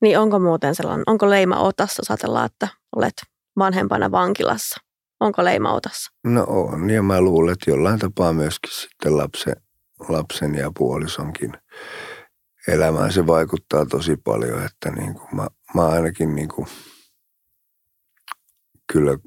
Niin 0.00 0.18
onko 0.18 0.38
muuten 0.38 0.74
sellainen, 0.74 1.04
onko 1.06 1.30
leima 1.30 1.56
otassa, 1.56 2.02
ajatellaan, 2.08 2.46
että 2.46 2.68
olet 2.96 3.14
vanhempana 3.58 4.10
vankilassa? 4.10 4.80
Onko 5.20 5.44
leima 5.44 5.72
otassa? 5.72 6.10
No 6.24 6.44
on, 6.48 6.90
ja 6.90 7.02
mä 7.02 7.20
luulen, 7.20 7.52
että 7.52 7.70
jollain 7.70 7.98
tapaa 7.98 8.32
myöskin 8.32 8.72
sitten 8.72 9.16
lapsen, 9.16 9.56
lapsen 10.08 10.54
ja 10.54 10.70
puolisonkin 10.78 11.52
elämään 12.68 13.12
se 13.12 13.26
vaikuttaa 13.26 13.86
tosi 13.86 14.16
paljon, 14.16 14.64
että 14.64 14.90
niin 14.90 15.14
kuin 15.14 15.36
mä, 15.36 15.46
mä 15.74 15.86
ainakin 15.86 16.34
niin 16.34 16.48
kuin 16.48 16.66
kyllä 18.92 19.18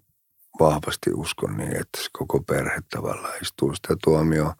vahvasti 0.59 1.09
uskon 1.13 1.57
niin, 1.57 1.75
että 1.75 1.99
koko 2.11 2.39
perhe 2.39 2.79
tavallaan 2.91 3.41
istuu 3.41 3.75
sitä 3.75 3.95
tuomioon, 4.03 4.53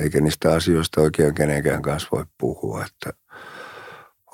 eikä 0.00 0.20
niistä 0.20 0.52
asioista 0.52 1.00
oikein 1.00 1.34
kenenkään 1.34 1.82
kanssa 1.82 2.08
voi 2.12 2.24
puhua, 2.38 2.84
että 2.84 3.12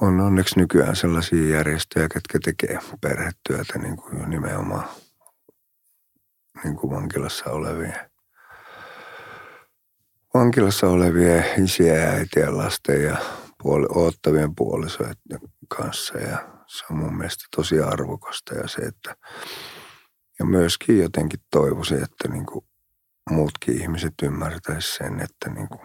on 0.00 0.20
onneksi 0.20 0.58
nykyään 0.58 0.96
sellaisia 0.96 1.56
järjestöjä, 1.56 2.08
ketkä 2.08 2.38
tekee 2.44 2.78
perhetyötä 3.00 3.78
niin 3.78 3.96
kuin 3.96 4.30
nimenomaan 4.30 4.88
niin 6.64 6.76
kuin 6.76 6.90
vankilassa 6.90 7.50
olevien, 7.50 8.10
vankilassa 10.34 10.86
olevien 10.86 11.44
isiä 11.64 11.94
ja 11.94 12.10
äitiä 12.10 12.56
lasten 12.56 13.02
ja 13.02 13.16
puoli, 13.62 13.86
oottavien 13.88 14.54
puolisoiden 14.54 15.40
kanssa. 15.68 16.18
Ja 16.18 16.38
se 16.66 16.84
on 16.90 16.96
mun 16.96 17.16
mielestä 17.16 17.44
tosi 17.56 17.80
arvokasta 17.80 18.54
ja 18.54 18.68
se, 18.68 18.82
että 18.82 19.16
ja 20.42 20.46
myöskin 20.46 20.98
jotenkin 20.98 21.40
toivoisin, 21.50 22.02
että 22.02 22.28
niin 22.28 22.46
kuin 22.46 22.64
muutkin 23.30 23.82
ihmiset 23.82 24.14
ymmärtäisi 24.22 24.94
sen, 24.94 25.20
että, 25.20 25.50
niin 25.50 25.68
kuin, 25.68 25.80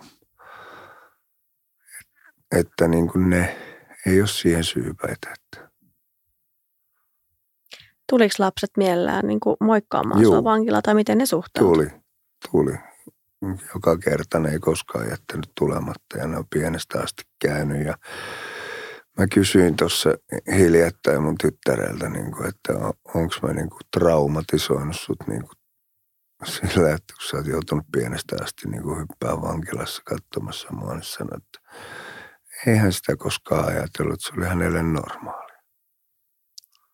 että 2.52 2.88
niin 2.88 3.08
kuin 3.08 3.30
ne 3.30 3.58
ei 4.06 4.20
ole 4.20 4.28
siihen 4.28 4.64
syypäitä. 4.64 5.34
Että. 5.34 5.70
Tuliko 8.10 8.36
lapset 8.40 8.70
mielellään 8.78 9.28
niin 9.28 9.40
kuin 9.40 9.58
moikkaamaan 9.60 10.22
Juu. 10.22 10.44
vankila 10.44 10.82
tai 10.82 10.94
miten 10.94 11.18
ne 11.18 11.26
suhtautuivat? 11.26 11.90
Tuli, 11.92 12.02
tuli. 12.52 12.78
Joka 13.74 13.98
kerta 13.98 14.40
ne 14.40 14.50
ei 14.50 14.60
koskaan 14.60 15.10
jättänyt 15.10 15.52
tulematta 15.58 16.18
ja 16.18 16.28
ne 16.28 16.38
on 16.38 16.48
pienestä 16.50 17.00
asti 17.00 17.24
käynyt 17.40 17.86
ja 17.86 17.98
Mä 19.18 19.28
kysyin 19.34 19.76
tuossa 19.76 20.10
hiljattain 20.56 21.22
mun 21.22 21.36
tyttäreltä, 21.38 22.10
niin 22.10 22.32
kuin, 22.32 22.48
että 22.50 22.74
on, 22.74 22.94
onko 23.14 23.36
mä 23.42 23.54
niin 23.54 23.70
kuin 23.70 23.82
traumatisoinut 23.98 24.96
sut 24.96 25.28
niin 25.28 25.42
kuin 25.42 25.58
sillä, 26.46 26.94
että 26.94 27.14
kun 27.14 27.28
sä 27.30 27.38
oot 27.38 27.48
joutunut 27.48 27.86
pienestä 27.92 28.36
asti 28.42 28.68
niin 28.68 28.84
kuin 28.84 29.00
hyppää 29.00 29.42
vankilassa 29.42 30.02
katsomassa 30.06 30.68
mua, 30.72 30.94
niin 30.94 31.04
sanoi, 31.04 31.38
että 31.38 31.60
eihän 32.68 32.94
sitä 32.94 33.16
koskaan 33.16 33.68
ajatellut, 33.68 34.14
että 34.14 34.28
se 34.28 34.34
oli 34.38 34.48
hänelle 34.48 34.84
normaali. 34.84 35.54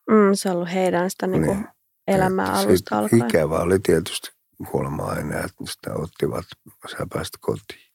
Mm, 0.09 0.33
se 0.33 0.49
on 0.49 0.55
ollut 0.55 0.73
heidän 0.73 1.09
sitä 1.09 1.27
niin 1.27 1.45
kuin 1.45 1.57
niin. 1.57 1.67
elämää 2.07 2.45
että 2.45 2.59
alusta 2.59 2.99
alkaen. 2.99 3.25
Ikävä 3.25 3.59
oli 3.59 3.79
tietysti 3.79 4.31
kuulemma 4.71 5.03
aina, 5.03 5.35
että 5.35 5.63
sitä 5.65 5.93
ottivat, 5.95 6.45
sä 6.91 7.07
päästä 7.13 7.37
kotiin. 7.41 7.93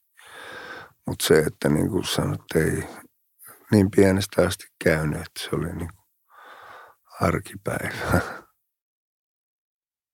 Mutta 1.07 1.25
se, 1.25 1.39
että 1.39 1.69
niin 1.69 1.89
kuin 1.89 2.03
sanot, 2.03 2.41
ei, 2.55 2.83
niin 3.71 3.91
pienestä 3.95 4.41
asti 4.41 4.67
käynyt, 4.83 5.19
että 5.19 5.43
se 5.43 5.49
oli 5.55 5.65
niin 5.65 5.89
kuin 5.95 6.07
arkipäivä. 7.21 8.21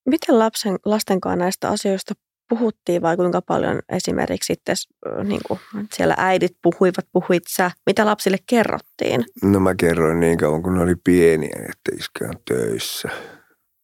Miten 0.09 0.39
lapsen, 0.39 0.77
lastenkaan 0.85 1.39
näistä 1.39 1.69
asioista 1.69 2.13
puhuttiin 2.49 3.01
vai 3.01 3.17
kuinka 3.17 3.41
paljon 3.41 3.79
esimerkiksi 3.89 4.53
sitten 4.53 4.75
niin 5.23 5.41
kuin 5.47 5.59
siellä 5.93 6.15
äidit 6.17 6.57
puhuivat, 6.61 7.07
puhuit 7.11 7.43
sä? 7.49 7.71
Mitä 7.85 8.05
lapsille 8.05 8.37
kerrottiin? 8.47 9.25
No 9.43 9.59
mä 9.59 9.75
kerroin 9.75 10.19
niin 10.19 10.37
kauan 10.37 10.63
kun 10.63 10.75
ne 10.75 10.81
oli 10.81 10.95
pieniä, 11.03 11.65
että 11.69 11.91
iskä 11.99 12.25
on 12.25 12.35
töissä. 12.47 13.09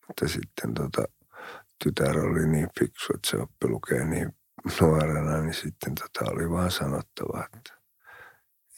Mutta 0.07 0.27
sitten 0.27 0.73
tota, 0.73 1.03
tytär 1.83 2.19
oli 2.19 2.47
niin 2.47 2.67
fiksu, 2.79 3.13
että 3.15 3.29
se 3.29 3.37
oppi 3.37 3.67
lukee 3.67 4.05
niin 4.05 4.29
nuorena, 4.81 5.41
niin 5.41 5.53
sitten 5.53 5.95
tota 5.95 6.31
oli 6.31 6.49
vaan 6.49 6.71
sanottava, 6.71 7.45
että 7.57 7.80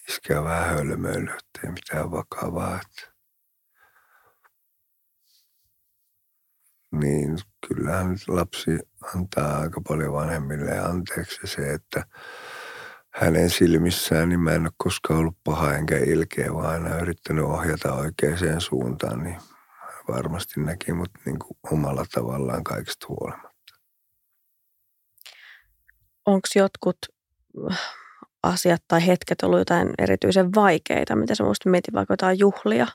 iskeä 0.09 0.43
vähän 0.43 0.69
hölmöily, 0.69 1.29
ettei 1.29 1.71
mitään 1.71 2.11
vakavaa. 2.11 2.79
Niin 6.91 7.37
kyllähän 7.67 8.17
lapsi 8.27 8.71
antaa 9.15 9.57
aika 9.59 9.81
paljon 9.87 10.13
vanhemmille 10.13 10.79
anteeksi 10.79 11.47
se, 11.47 11.73
että 11.73 12.05
hänen 13.09 13.49
silmissään 13.49 14.29
niin 14.29 14.39
mä 14.39 14.51
en 14.51 14.61
ole 14.61 14.71
koskaan 14.77 15.19
ollut 15.19 15.37
paha 15.43 15.73
enkä 15.73 15.97
ilkeä, 15.97 16.53
vaan 16.53 16.69
aina 16.69 16.97
yrittänyt 16.97 17.45
ohjata 17.45 17.93
oikeaan 17.93 18.61
suuntaan, 18.61 19.23
niin 19.23 19.41
varmasti 20.07 20.59
näki 20.59 20.93
mut 20.93 21.11
niin 21.25 21.39
kuin 21.39 21.57
omalla 21.71 22.05
tavallaan 22.11 22.63
kaikista 22.63 23.05
huolimatta. 23.09 23.73
Onko 26.25 26.47
jotkut 26.55 26.97
asiat 28.43 28.83
tai 28.87 29.07
hetket 29.07 29.41
ollut 29.43 29.59
jotain 29.59 29.89
erityisen 29.97 30.55
vaikeita? 30.55 31.15
Mitä 31.15 31.35
sä 31.35 31.43
muistat 31.43 31.71
mietit 31.71 31.93
vaikka 31.93 32.13
jotain 32.13 32.39
juhlia, 32.39 32.87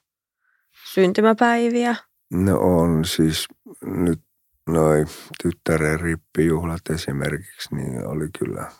syntymäpäiviä? 0.95 1.97
No 2.31 2.59
on 2.59 3.05
siis 3.05 3.49
nyt 3.85 4.21
noin 4.67 5.09
tyttären 5.43 6.01
rippijuhlat 6.01 6.81
esimerkiksi, 6.91 7.75
niin 7.75 8.07
oli 8.07 8.29
kyllä, 8.39 8.73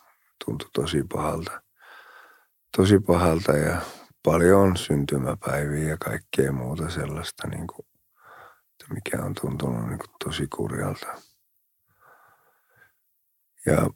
tuntui 0.45 0.71
tosi 0.73 1.05
pahalta. 1.13 1.63
Tosi 2.77 3.01
pahalta 3.01 3.53
ja 3.53 3.81
paljon 4.25 4.77
syntymäpäiviä 4.77 5.89
ja 5.89 5.97
kaikkea 5.97 6.53
muuta 6.53 6.91
sellaista, 6.91 7.49
niin 7.49 7.67
kuin, 7.67 7.87
mikä 8.91 9.25
on 9.25 9.35
tuntunut 9.41 9.87
niin 9.89 9.99
kuin 9.99 10.11
tosi 10.25 10.47
kurjalta. 10.57 11.07
Ja 13.67 13.91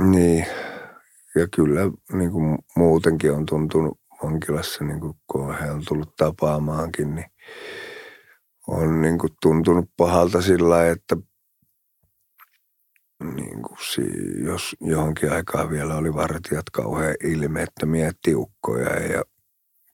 niin, 0.00 0.46
ja 1.34 1.48
kyllä 1.56 1.80
niin 2.12 2.30
kuin 2.30 2.58
muutenkin 2.76 3.32
on 3.32 3.46
tuntunut 3.46 4.00
vankilassa, 4.22 4.84
niin 4.84 5.00
kuin, 5.00 5.14
kun 5.26 5.58
he 5.58 5.70
on 5.70 5.82
tullut 5.88 6.16
tapaamaankin, 6.16 7.14
niin 7.14 7.30
on 8.66 9.02
niin 9.02 9.18
kuin 9.18 9.32
tuntunut 9.42 9.90
pahalta 9.96 10.42
sillä 10.42 10.90
että 10.90 11.16
niin 13.24 13.62
kuin, 13.62 13.78
jos 14.44 14.76
johonkin 14.80 15.32
aikaan 15.32 15.70
vielä 15.70 15.96
oli 15.96 16.14
vartijat 16.14 16.70
kauhean 16.72 17.14
ilmeettömiä 17.24 18.12
tiukkoja 18.22 19.02
ja 19.02 19.24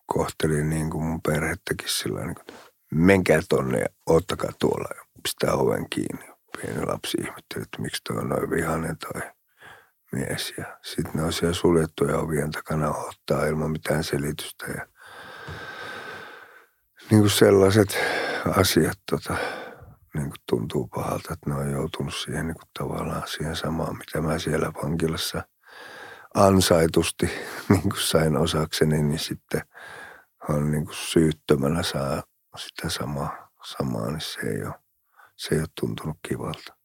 kohteli 0.07 0.65
niin 0.65 0.91
kuin 0.91 1.05
mun 1.05 1.23
perhettäkin 1.23 1.89
sillä 1.89 2.25
niin 2.25 2.35
kuin, 2.35 2.57
menkää 2.95 3.41
tonne 3.49 3.79
ja 3.79 3.87
ottakaa 4.07 4.51
tuolla 4.59 4.89
ja 4.97 5.03
pistää 5.23 5.55
oven 5.55 5.87
kiinni. 5.91 6.29
Pieni 6.57 6.87
lapsi 6.87 7.19
ihmetteli, 7.21 7.63
että 7.63 7.83
miksi 7.83 8.03
toi 8.05 8.17
on 8.17 8.29
noin 8.29 8.51
vihainen 8.51 8.97
toi 8.99 9.23
mies. 10.13 10.55
Ja 10.59 10.79
sitten 10.83 11.13
ne 11.15 11.23
on 11.23 11.33
siellä 11.33 11.55
suljettuja 11.55 12.19
ovien 12.19 12.51
takana 12.51 12.91
ottaa 12.91 13.47
ilman 13.47 13.71
mitään 13.71 14.05
selitystä. 14.05 14.67
Ja 14.67 14.87
niin 17.11 17.21
kuin 17.21 17.31
sellaiset 17.31 17.99
asiat 18.57 18.99
tota, 19.11 19.37
niin 20.15 20.27
kuin 20.29 20.41
tuntuu 20.49 20.89
pahalta, 20.89 21.33
että 21.33 21.51
ne 21.51 21.57
on 21.57 21.71
joutunut 21.71 22.15
siihen 22.15 22.47
niin 22.47 22.55
kuin 22.55 22.71
tavallaan 22.79 23.29
siihen 23.29 23.57
samaan, 23.57 23.99
mitä 23.99 24.21
mä 24.21 24.39
siellä 24.39 24.73
vankilassa 24.83 25.43
ansaitusti 26.35 27.27
niin 27.69 27.83
kuin 27.83 28.01
sain 28.01 28.37
osakseni, 28.37 29.03
niin 29.03 29.19
sitten 29.19 29.61
on 30.49 30.71
niin 30.71 30.85
kuin 30.85 30.97
syyttömänä 30.97 31.83
saa 31.83 32.23
sitä 32.57 32.89
samaa, 32.89 33.51
samaa 33.65 34.11
niin 34.11 34.21
se 34.21 34.41
ei 34.41 34.65
ole, 34.65 34.75
se 35.37 35.55
ei 35.55 35.61
ole 35.61 35.69
tuntunut 35.81 36.17
kivalta. 36.29 36.78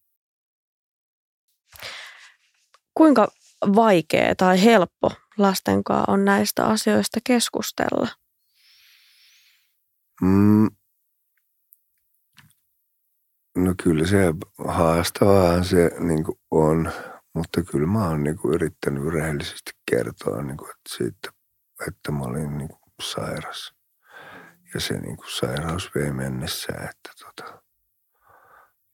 Kuinka 2.93 3.27
vaikea 3.75 4.35
tai 4.35 4.63
helppo 4.63 5.11
lastenkaan 5.37 6.05
on 6.07 6.25
näistä 6.25 6.65
asioista 6.65 7.19
keskustella? 7.23 8.07
Mm. 10.21 10.67
No 13.55 13.73
kyllä 13.83 14.07
se 14.07 14.33
haastavaa 14.67 15.63
se 15.63 15.91
niin 15.99 16.25
on, 16.51 16.91
mutta 17.33 17.63
kyllä 17.63 17.87
mä 17.87 18.07
oon 18.09 18.23
niin 18.23 18.39
yrittänyt 18.53 19.13
rehellisesti 19.13 19.71
kertoa 19.91 20.41
niin 20.41 20.57
kuin, 20.57 20.69
että 20.69 20.97
siitä, 20.97 21.29
että 21.87 22.11
mä 22.11 22.23
olin 22.23 22.57
niin 22.57 22.69
sairas. 23.01 23.73
Ja 24.73 24.79
se 24.79 24.93
niin 24.93 25.17
sairaus 25.39 25.91
vei 25.95 26.11
mennessä, 26.11 26.73
että 26.73 27.09
tota, 27.25 27.62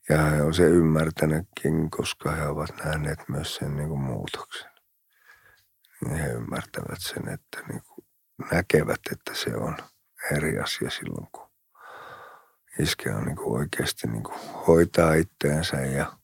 ja 0.09 0.21
he 0.21 0.41
on 0.43 0.53
se 0.53 0.63
ymmärtänytkin, 0.63 1.91
koska 1.91 2.31
he 2.31 2.47
ovat 2.47 2.69
nähneet 2.85 3.19
myös 3.29 3.55
sen 3.55 3.75
niin 3.75 3.89
kuin 3.89 4.01
muutoksen. 4.01 4.71
Niin 6.05 6.17
he 6.17 6.27
ymmärtävät 6.29 6.99
sen, 6.99 7.29
että 7.29 7.61
niin 7.69 7.83
kuin 7.83 8.05
näkevät, 8.51 8.99
että 9.11 9.33
se 9.35 9.55
on 9.55 9.77
eri 10.31 10.59
asia 10.59 10.89
silloin, 10.89 11.27
kun 11.31 11.49
iskä 12.79 13.15
on 13.15 13.25
niin 13.25 13.35
kuin 13.35 13.59
oikeasti 13.59 14.07
niin 14.07 14.23
kuin 14.23 14.39
hoitaa 14.67 15.13
itteensä 15.13 15.77
ja 15.77 16.17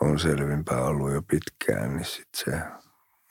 on 0.00 0.18
selvimpää 0.18 0.84
ollut 0.84 1.12
jo 1.12 1.22
pitkään, 1.22 1.96
niin 1.96 2.04
sitten 2.04 2.44
se, 2.44 2.50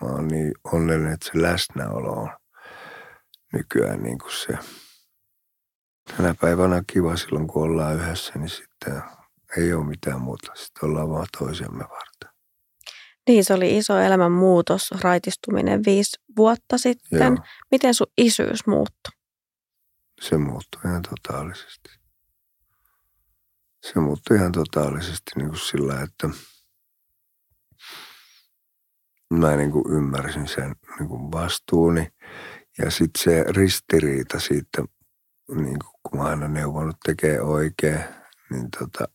mä 0.02 0.08
oon 0.08 0.28
niin 0.28 0.54
onnellinen, 0.63 1.13
että 1.13 1.26
se 1.26 1.41
läsnäolo 1.41 2.12
on 2.12 2.30
nykyään 3.54 4.04
niin 4.04 4.17
kuin 4.17 4.32
se 4.32 4.58
tänä 6.17 6.36
päivänä 6.41 6.76
on 6.76 6.84
kiva 6.88 7.15
silloin, 7.15 7.48
kun 7.48 7.63
ollaan 7.63 7.96
yhdessä, 7.96 8.34
niin 8.36 8.50
sitten 8.50 9.04
ei 9.58 9.74
ole 9.74 9.86
mitään 9.86 10.22
muuta. 10.22 10.52
Sitten 10.56 10.89
ollaan 10.89 11.10
vaan 11.10 11.28
toisemme 11.38 11.84
varten. 11.84 12.30
Niin, 13.28 13.46
se 13.46 13.54
oli 13.54 13.78
iso 13.78 14.00
elämänmuutos, 14.00 14.92
raitistuminen 15.02 15.82
viisi 15.86 16.18
vuotta 16.38 16.78
sitten. 16.78 17.34
Joo. 17.34 17.46
Miten 17.72 17.94
sun 17.94 18.08
isyys 18.18 18.68
muuttui? 18.68 19.12
Se 20.22 20.38
muuttui 20.38 20.82
ihan 20.86 21.02
totaalisesti. 21.02 21.89
Se 23.82 24.00
muuttui 24.00 24.38
ihan 24.38 24.52
totaalisesti 24.52 25.32
niin 25.36 25.50
kuin 25.50 25.60
sillä, 25.60 26.02
että 26.02 26.30
mä 29.34 29.56
niin 29.56 29.72
kuin 29.72 29.86
ymmärsin 29.89 30.48
sen 30.48 30.76
niin 31.00 31.10
kuin 31.10 31.32
vastuuni. 31.32 32.08
Ja 32.78 32.92
sitten 32.92 33.24
se 33.24 33.44
ristiriita 33.44 34.39
siitä, 34.39 34.84
niin 35.56 35.80
kuin, 35.80 36.02
kun 36.04 36.20
mä 36.20 36.26
aina 36.26 36.48
neuvonut 36.48 36.96
tekee 37.06 37.42
oikein, 37.42 38.04
niin 38.50 38.68
tota, 38.80 39.08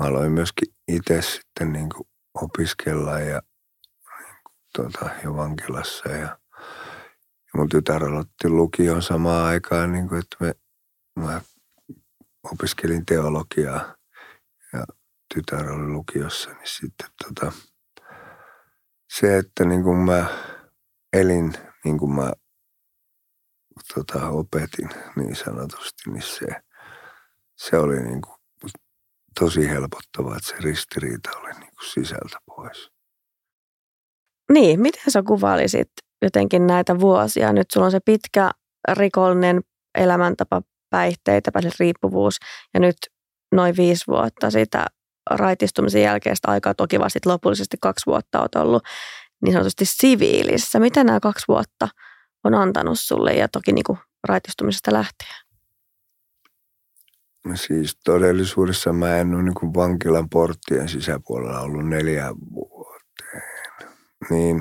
aloin 0.00 0.32
myöskin 0.32 0.74
itse 0.88 1.22
sitten 1.22 1.72
niin 1.72 1.88
kuin 1.88 2.08
opiskella 2.34 3.20
ja 3.20 3.42
niin 4.18 4.36
kuin, 4.44 4.56
tota, 4.76 5.10
jo 5.24 5.36
vankilassa 5.36 6.08
ja, 6.08 6.18
ja 6.18 6.38
mun 7.56 7.68
tytär 7.68 8.04
aloitti 8.04 8.48
lukion 8.48 9.02
samaan 9.02 9.46
aikaan, 9.46 9.92
niin 9.92 10.08
kuin, 10.08 10.18
että 10.18 10.36
me, 10.40 10.54
mä 11.24 11.40
opiskelin 12.52 13.06
teologiaa 13.06 13.96
ja 14.72 14.84
tytär 15.34 15.70
oli 15.70 15.86
lukiossa, 15.86 16.50
niin 16.50 16.68
sitten 16.68 17.08
tota, 17.24 17.52
se, 19.12 19.38
että 19.38 19.64
niin 19.64 19.82
kuin 19.82 19.98
mä 19.98 20.26
elin, 21.12 21.54
niin 21.84 21.98
kuin 21.98 22.12
mä 22.12 22.32
tota, 23.94 24.28
opetin 24.28 24.88
niin 25.16 25.36
sanotusti, 25.36 26.10
niin 26.10 26.22
se, 26.22 26.46
se 27.56 27.78
oli 27.78 28.00
niin 28.00 28.20
kuin 28.20 28.35
tosi 29.40 29.68
helpottavaa, 29.68 30.36
että 30.36 30.48
se 30.48 30.54
ristiriita 30.60 31.30
oli 31.38 31.50
niin 31.50 31.72
kuin 31.78 31.90
sisältä 31.92 32.38
pois. 32.46 32.90
Niin, 34.52 34.80
miten 34.80 35.02
sä 35.08 35.22
kuvailisit 35.22 35.88
jotenkin 36.22 36.66
näitä 36.66 37.00
vuosia? 37.00 37.52
Nyt 37.52 37.70
sulla 37.72 37.86
on 37.86 37.90
se 37.92 38.00
pitkä 38.04 38.50
rikollinen 38.92 39.60
elämäntapa, 39.94 40.62
päihteitä, 40.90 41.50
riippuvuus 41.80 42.36
ja 42.74 42.80
nyt 42.80 42.96
noin 43.54 43.76
viisi 43.76 44.04
vuotta 44.06 44.50
sitä 44.50 44.86
raitistumisen 45.30 46.02
jälkeistä 46.02 46.48
aikaa, 46.48 46.74
toki 46.74 46.98
vasta 46.98 47.18
lopullisesti 47.24 47.76
kaksi 47.80 48.06
vuotta 48.06 48.40
olet 48.40 48.54
ollut 48.54 48.82
niin 49.42 49.52
sanotusti 49.52 49.84
siviilissä. 49.84 50.78
Mitä 50.78 51.04
nämä 51.04 51.20
kaksi 51.20 51.44
vuotta 51.48 51.88
on 52.44 52.54
antanut 52.54 52.98
sulle 52.98 53.32
ja 53.32 53.48
toki 53.48 53.72
niin 53.72 53.84
kuin 53.84 53.98
raitistumisesta 54.28 54.92
lähtien? 54.92 55.45
Siis 57.54 57.98
todellisuudessa 58.04 58.92
mä 58.92 59.16
en 59.16 59.34
ole 59.34 59.42
niin 59.42 59.74
vankilan 59.74 60.28
porttien 60.28 60.88
sisäpuolella 60.88 61.60
ollut 61.60 61.88
neljä 61.88 62.34
vuoteen. 62.54 63.42
Niin 64.30 64.56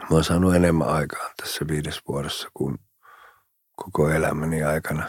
mä 0.00 0.06
oon 0.10 0.24
saanut 0.24 0.54
enemmän 0.54 0.88
aikaa 0.88 1.30
tässä 1.36 1.64
viides 1.68 2.00
vuodessa 2.08 2.48
kuin 2.54 2.78
koko 3.76 4.10
elämäni 4.10 4.62
aikana. 4.62 5.08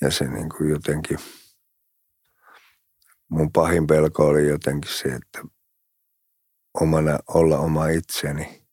Ja 0.00 0.10
se 0.10 0.24
niin 0.24 0.48
kuin 0.48 0.70
jotenkin, 0.70 1.18
mun 3.28 3.52
pahin 3.52 3.86
pelko 3.86 4.26
oli 4.26 4.48
jotenkin 4.48 4.92
se, 4.92 5.08
että 5.08 5.42
omana, 6.74 7.18
olla 7.28 7.58
oma 7.58 7.88
itseni. 7.88 8.64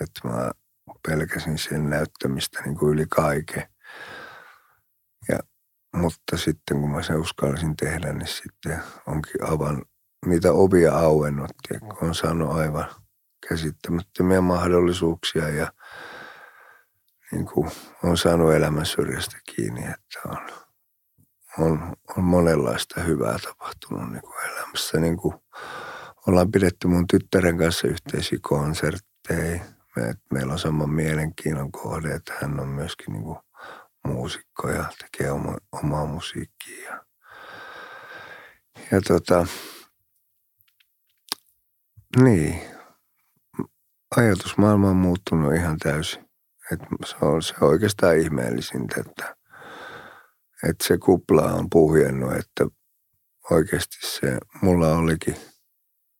Että 0.00 0.28
mä 0.28 0.50
pelkäsin 1.08 1.58
sen 1.58 1.90
näyttämistä 1.90 2.62
niin 2.62 2.78
kuin 2.78 2.92
yli 2.92 3.06
kaiken. 3.06 3.62
Mutta 5.96 6.36
sitten 6.36 6.80
kun 6.80 6.90
mä 6.90 7.02
sen 7.02 7.20
uskallisin 7.20 7.76
tehdä, 7.76 8.12
niin 8.12 8.28
sitten 8.28 8.82
onkin 9.06 9.44
avan 9.48 9.82
niitä 10.26 10.52
ovia 10.52 10.98
auennut 10.98 11.52
ja 11.70 11.80
on 12.02 12.14
saanut 12.14 12.52
aivan 12.52 12.86
käsittämättömiä 13.48 14.40
mahdollisuuksia 14.40 15.48
ja 15.48 15.72
niin 17.32 17.46
kuin 17.46 17.70
on 18.04 18.16
saanut 18.16 18.52
elämän 18.52 18.86
syrjästä 18.86 19.36
kiinni, 19.54 19.80
että 19.80 20.20
on, 20.28 20.38
on, 21.58 21.96
on 22.16 22.24
monenlaista 22.24 23.00
hyvää 23.00 23.38
tapahtunut 23.38 24.12
niin 24.12 24.22
kuin 24.22 24.50
elämässä. 24.50 25.00
Niin 25.00 25.16
kuin 25.16 25.34
ollaan 26.26 26.50
pidetty 26.50 26.88
mun 26.88 27.06
tyttären 27.06 27.58
kanssa 27.58 27.88
yhteisiä 27.88 28.38
konsertteja. 28.42 29.60
Me, 29.96 30.14
meillä 30.32 30.52
on 30.52 30.58
sama 30.58 30.86
mielenkiinnon 30.86 31.72
kohde, 31.72 32.14
että 32.14 32.34
hän 32.40 32.60
on 32.60 32.68
myöskin 32.68 33.12
niin 33.12 33.24
kuin 33.24 33.38
muusikko 34.06 34.68
ja 34.70 34.84
tekee 34.98 35.30
oma, 35.30 35.56
omaa 35.72 36.06
musiikkia. 36.06 36.90
Ja, 36.90 37.04
ja 38.90 39.00
tota, 39.08 39.46
niin, 42.22 42.60
ajatusmaailma 44.16 44.90
on 44.90 44.96
muuttunut 44.96 45.54
ihan 45.54 45.78
täysin. 45.78 46.30
Et 46.72 46.80
se, 47.06 47.16
on, 47.20 47.42
se 47.42 47.54
oikeastaan 47.60 48.18
ihmeellisintä, 48.18 49.00
että, 49.00 49.36
että 50.68 50.84
se 50.86 50.98
kupla 50.98 51.42
on 51.42 51.70
puhjennut, 51.70 52.32
että 52.32 52.66
oikeasti 53.50 53.96
se, 54.00 54.38
mulla 54.62 54.96
olikin, 54.96 55.36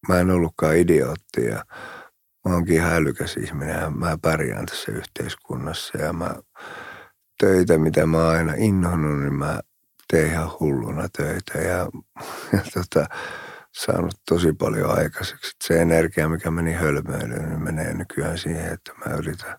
mä 0.09 0.21
en 0.21 0.31
ollutkaan 0.31 0.77
idiootti 0.77 1.45
ja 1.45 1.65
mä 2.49 2.55
oonkin 2.55 2.81
hälykäs 2.81 3.37
ihminen 3.37 3.81
ja 3.81 3.91
mä 3.91 4.19
pärjään 4.23 4.67
tässä 4.67 4.93
yhteiskunnassa 4.93 5.99
ja 5.99 6.13
mä 6.13 6.35
töitä, 7.41 7.79
mitä 7.79 8.07
mä 8.07 8.19
oon 8.19 8.37
aina 8.37 8.55
innohunut, 8.57 9.21
niin 9.21 9.35
mä 9.35 9.61
teen 10.11 10.31
ihan 10.31 10.51
hulluna 10.61 11.09
töitä 11.17 11.59
ja, 11.59 11.89
ja 12.53 12.63
tota, 12.75 13.07
saanut 13.73 14.15
tosi 14.29 14.53
paljon 14.53 14.99
aikaiseksi. 14.99 15.57
Se 15.65 15.83
energia, 15.83 16.29
mikä 16.29 16.51
meni 16.51 16.73
hölmöilyyn, 16.73 17.49
niin 17.49 17.63
menee 17.63 17.95
nykyään 17.95 18.39
siihen, 18.39 18.73
että 18.73 18.93
mä 18.93 19.15
yritän 19.15 19.59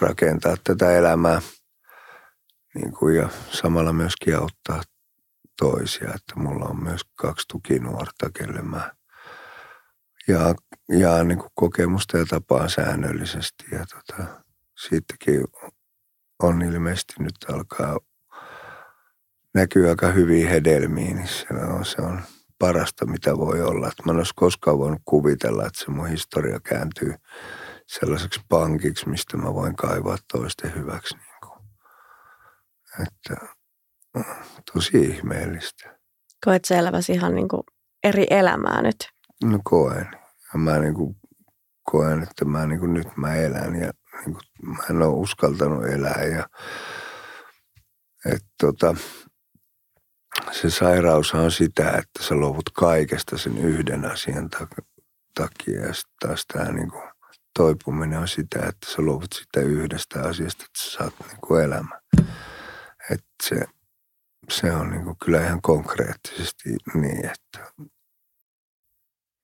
rakentaa 0.00 0.56
tätä 0.64 0.92
elämää 0.96 1.40
niin 2.74 2.92
kuin, 2.92 3.16
ja 3.16 3.28
samalla 3.50 3.92
myöskin 3.92 4.36
auttaa 4.36 4.82
toisia. 5.58 6.08
Että 6.14 6.36
mulla 6.36 6.64
on 6.64 6.82
myös 6.82 7.00
kaksi 7.14 7.48
tukinuorta, 7.48 8.30
kelle 8.38 8.62
mä 8.62 8.92
jaan, 10.28 10.54
jaan 10.88 11.28
niin 11.28 11.38
kuin 11.38 11.50
kokemusta 11.54 12.18
ja 12.18 12.26
tapaa 12.26 12.68
säännöllisesti. 12.68 13.64
Ja 13.72 13.84
tota, 13.86 14.42
siitäkin 14.78 15.44
on 16.42 16.62
ilmeisesti 16.62 17.14
nyt 17.18 17.34
alkaa 17.48 17.98
näkyy 19.54 19.88
aika 19.88 20.10
hyvin 20.10 20.48
hedelmiin, 20.48 21.16
niin 21.16 21.28
se 21.28 21.46
on, 21.54 21.84
se 21.84 22.02
on 22.02 22.20
parasta, 22.58 23.06
mitä 23.06 23.36
voi 23.36 23.62
olla. 23.62 23.88
Että 23.88 24.02
mä 24.06 24.12
en 24.12 24.18
olisi 24.18 24.32
koskaan 24.36 24.78
voinut 24.78 25.02
kuvitella, 25.04 25.66
että 25.66 25.84
se 25.84 25.90
mun 25.90 26.08
historia 26.08 26.60
kääntyy 26.60 27.14
sellaiseksi 27.86 28.40
pankiksi, 28.48 29.08
mistä 29.08 29.36
mä 29.36 29.54
voin 29.54 29.76
kaivaa 29.76 30.16
toisten 30.32 30.74
hyväksi. 30.74 31.14
Niin 31.16 31.40
kuin. 31.40 31.58
Että 33.02 33.46
tosi 34.72 34.98
ihmeellistä. 35.00 35.98
Koet 36.44 36.64
sä 36.64 36.78
eläväsi 36.78 37.12
ihan 37.12 37.34
niin 37.34 37.48
kuin 37.48 37.62
eri 38.04 38.26
elämää 38.30 38.82
nyt? 38.82 38.96
No 39.44 39.58
koen. 39.64 40.08
Ja 40.52 40.58
mä 40.58 40.78
niin 40.78 40.94
kuin 40.94 41.16
koen, 41.82 42.22
että 42.22 42.44
mä 42.44 42.66
niin 42.66 42.80
kuin 42.80 42.94
nyt 42.94 43.16
mä 43.16 43.34
elän 43.34 43.76
ja 43.76 43.92
niin 44.24 44.34
kuin 44.34 44.76
mä 44.76 44.82
en 44.90 45.02
ole 45.02 45.14
uskaltanut 45.14 45.84
elää. 45.84 46.24
Ja, 46.24 46.48
että 48.32 48.48
tota, 48.60 48.94
se 50.52 50.70
sairaus 50.70 51.34
on 51.34 51.50
sitä, 51.50 51.90
että 51.90 52.22
sä 52.22 52.34
luovut 52.34 52.70
kaikesta 52.74 53.38
sen 53.38 53.58
yhden 53.58 54.04
asian 54.04 54.50
takia. 55.34 55.80
Ja 55.80 55.94
sitten 55.94 56.14
taas 56.20 56.44
tämä 56.52 56.72
niin 56.72 56.90
kuin 56.90 57.10
toipuminen 57.58 58.18
on 58.18 58.28
sitä, 58.28 58.58
että 58.58 58.86
sä 58.90 59.02
luovut 59.02 59.32
sitä 59.32 59.60
yhdestä 59.60 60.22
asiasta, 60.22 60.64
että 60.64 60.84
sä 60.84 60.90
saat 60.90 61.14
niin 61.26 61.40
kuin 61.40 61.64
elämä. 61.64 62.00
Että 63.10 63.26
se, 63.42 63.64
se 64.50 64.72
on 64.72 64.90
niin 64.90 65.04
kuin 65.04 65.16
kyllä 65.24 65.46
ihan 65.46 65.62
konkreettisesti 65.62 66.76
niin, 66.94 67.26
että... 67.26 67.72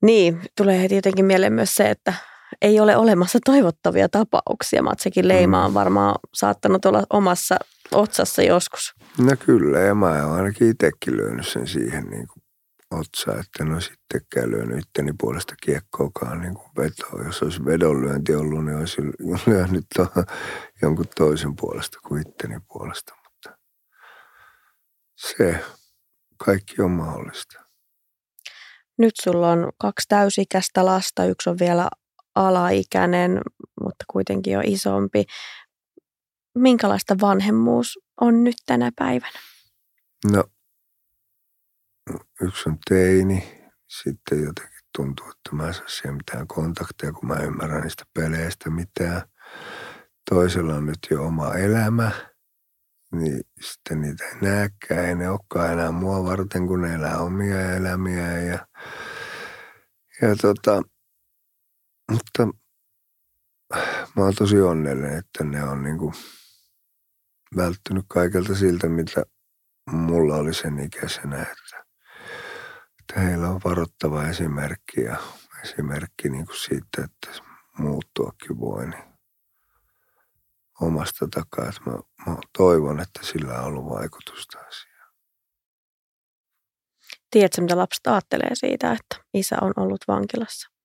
Niin, 0.02 0.42
tulee 0.56 0.82
heti 0.82 0.94
jotenkin 0.94 1.24
mieleen 1.24 1.52
myös 1.52 1.74
se, 1.74 1.90
että 1.90 2.14
ei 2.62 2.80
ole 2.80 2.96
olemassa 2.96 3.38
toivottavia 3.44 4.08
tapauksia. 4.08 4.82
Matsekin 4.82 5.28
leima 5.28 5.64
on 5.64 5.70
mm. 5.70 5.74
varmaan 5.74 6.14
saattanut 6.34 6.84
olla 6.84 7.02
omassa 7.10 7.56
otsassa 7.92 8.42
joskus. 8.42 8.94
No 9.18 9.32
kyllä, 9.46 9.78
ja 9.78 9.94
mä 9.94 10.26
oon 10.26 10.36
ainakin 10.36 10.70
itsekin 10.70 11.16
lyönyt 11.16 11.48
sen 11.48 11.66
siihen 11.66 12.04
niin 12.04 12.26
kuin 12.28 12.42
otsa, 12.90 13.30
että 13.30 13.64
en 13.64 13.72
ole 13.72 13.80
sittenkään 13.80 14.50
lyönyt 14.50 14.78
itteni 14.78 15.12
puolesta 15.20 15.54
kiekkoakaan 15.62 16.40
niin 16.40 16.54
kuin 16.54 16.70
vetoa. 16.76 17.22
Jos 17.24 17.42
olisi 17.42 17.64
vedonlyönti 17.64 18.34
ollut, 18.34 18.64
niin 18.64 18.78
olisi 18.78 19.02
lyönyt 19.50 19.86
jonkun 20.82 21.06
toisen 21.16 21.56
puolesta 21.56 21.98
kuin 22.08 22.28
itteni 22.28 22.60
puolesta. 22.68 23.14
Mutta 23.24 23.58
se 25.16 25.64
kaikki 26.36 26.82
on 26.82 26.90
mahdollista. 26.90 27.60
Nyt 28.98 29.14
sulla 29.22 29.50
on 29.50 29.72
kaksi 29.78 30.08
täysikäistä 30.08 30.84
lasta, 30.84 31.24
yksi 31.24 31.50
on 31.50 31.56
vielä 31.60 31.88
alaikäinen, 32.36 33.40
mutta 33.80 34.04
kuitenkin 34.10 34.52
jo 34.52 34.60
isompi. 34.64 35.24
Minkälaista 36.58 37.16
vanhemmuus 37.20 37.98
on 38.20 38.44
nyt 38.44 38.56
tänä 38.66 38.92
päivänä? 38.98 39.38
No 40.32 40.44
yksi 42.40 42.68
on 42.68 42.78
teini, 42.88 43.68
sitten 43.86 44.44
jotenkin 44.44 44.80
tuntuu, 44.96 45.26
että 45.26 45.56
mä 45.56 45.66
en 45.66 45.74
saa 45.74 45.88
siihen 45.88 46.14
mitään 46.14 46.46
kontakteja, 46.46 47.12
kun 47.12 47.28
mä 47.28 47.34
ymmärrän 47.34 47.82
niistä 47.82 48.04
peleistä 48.14 48.70
mitään. 48.70 49.22
Toisella 50.30 50.74
on 50.74 50.86
nyt 50.86 50.98
jo 51.10 51.22
oma 51.26 51.54
elämä, 51.54 52.10
niin 53.12 53.40
sitten 53.60 54.00
niitä 54.00 54.24
ei 54.24 54.40
näekään, 54.40 55.04
ei 55.04 55.14
ne 55.14 55.30
olekaan 55.30 55.72
enää 55.72 55.92
mua 55.92 56.24
varten, 56.24 56.66
kun 56.66 56.80
ne 56.80 56.94
elää 56.94 57.18
omia 57.18 57.72
elämiä. 57.72 58.38
Ja, 58.38 58.66
ja 60.22 60.36
tota, 60.42 60.82
mutta 62.12 62.46
mä 64.16 64.24
oon 64.24 64.34
tosi 64.34 64.60
onnellinen, 64.60 65.18
että 65.18 65.44
ne 65.44 65.64
on 65.64 65.82
niinku 65.82 66.12
välttynyt 67.56 68.04
kaikelta 68.08 68.54
siltä, 68.54 68.88
mitä 68.88 69.22
mulla 69.90 70.36
oli 70.36 70.54
sen 70.54 70.78
ikäisenä, 70.78 71.42
että 71.42 71.86
että 73.00 73.20
heillä 73.20 73.48
on 73.48 73.60
varoittava 73.64 74.28
esimerkki 74.28 75.00
ja 75.00 75.16
esimerkki 75.62 76.28
niin 76.28 76.46
kuin 76.46 76.56
siitä, 76.56 77.04
että 77.04 77.42
muuttuakin 77.78 78.60
voi 78.60 78.86
niin 78.86 79.04
omasta 80.80 81.28
takaa. 81.34 81.68
Että 81.68 81.80
mä, 81.90 81.98
mä 82.26 82.36
toivon, 82.58 83.00
että 83.00 83.20
sillä 83.22 83.58
on 83.58 83.64
ollut 83.64 83.88
vaikutusta 83.88 84.58
asiaan. 84.58 85.12
Tiedätkö, 87.30 87.62
mitä 87.62 87.76
lapset 87.76 88.06
ajattelee 88.06 88.50
siitä, 88.54 88.92
että 88.92 89.24
isä 89.34 89.56
on 89.60 89.72
ollut 89.76 90.04
vankilassa? 90.08 90.75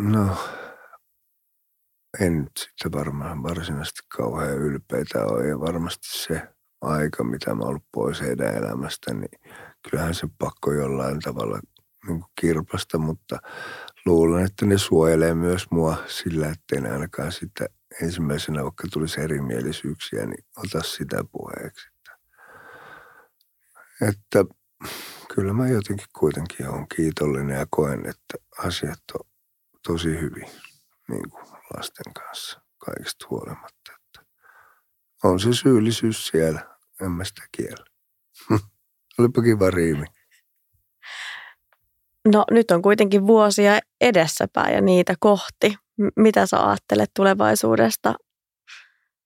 No, 0.00 0.36
en 2.20 2.38
nyt 2.38 2.56
sitten 2.56 2.92
varmaan 2.92 3.42
varsinaisesti 3.42 4.00
kauhean 4.16 4.58
ylpeitä 4.58 5.18
ole. 5.24 5.48
Ja 5.48 5.60
varmasti 5.60 6.08
se 6.10 6.42
aika, 6.80 7.24
mitä 7.24 7.54
mä 7.54 7.62
oon 7.62 7.68
ollut 7.68 7.84
pois 7.92 8.20
heidän 8.20 8.54
elämästä, 8.54 9.14
niin 9.14 9.40
kyllähän 9.90 10.14
se 10.14 10.28
pakko 10.38 10.72
jollain 10.72 11.20
tavalla 11.20 11.60
niin 12.08 12.24
kirpasta, 12.40 12.98
mutta 12.98 13.38
luulen, 14.06 14.44
että 14.44 14.66
ne 14.66 14.78
suojelee 14.78 15.34
myös 15.34 15.70
mua 15.70 15.96
sillä, 16.06 16.48
ettei 16.48 16.80
ne 16.80 16.90
ainakaan 16.90 17.32
sitä 17.32 17.66
ensimmäisenä, 18.02 18.64
vaikka 18.64 18.88
tulisi 18.92 19.20
erimielisyyksiä, 19.20 20.26
niin 20.26 20.44
ota 20.56 20.82
sitä 20.82 21.24
puheeksi. 21.32 21.88
Että 24.08 24.44
kyllä 25.34 25.52
mä 25.52 25.68
jotenkin 25.68 26.06
kuitenkin 26.18 26.68
olen 26.68 26.88
kiitollinen 26.96 27.58
ja 27.58 27.66
koen, 27.70 28.00
että 28.00 28.34
asiat 28.58 29.00
on 29.14 29.26
tosi 29.86 30.20
hyvin 30.20 30.50
niin 31.08 31.30
kuin 31.30 31.44
lasten 31.76 32.12
kanssa 32.12 32.60
kaikista 32.78 33.26
huolimatta. 33.30 33.92
Että 33.94 34.26
on 35.24 35.40
se 35.40 35.52
syyllisyys 35.52 36.26
siellä, 36.26 36.76
en 37.02 37.10
mä 37.10 37.24
sitä 37.24 37.42
kiellä. 37.56 37.86
Olipa 39.18 39.42
kiva 39.42 39.70
riimi. 39.70 40.06
No 42.28 42.44
nyt 42.50 42.70
on 42.70 42.82
kuitenkin 42.82 43.26
vuosia 43.26 43.78
edessäpäin 44.00 44.74
ja 44.74 44.80
niitä 44.80 45.14
kohti. 45.20 45.76
Mitä 46.16 46.46
sä 46.46 46.68
ajattelet 46.68 47.10
tulevaisuudesta 47.16 48.14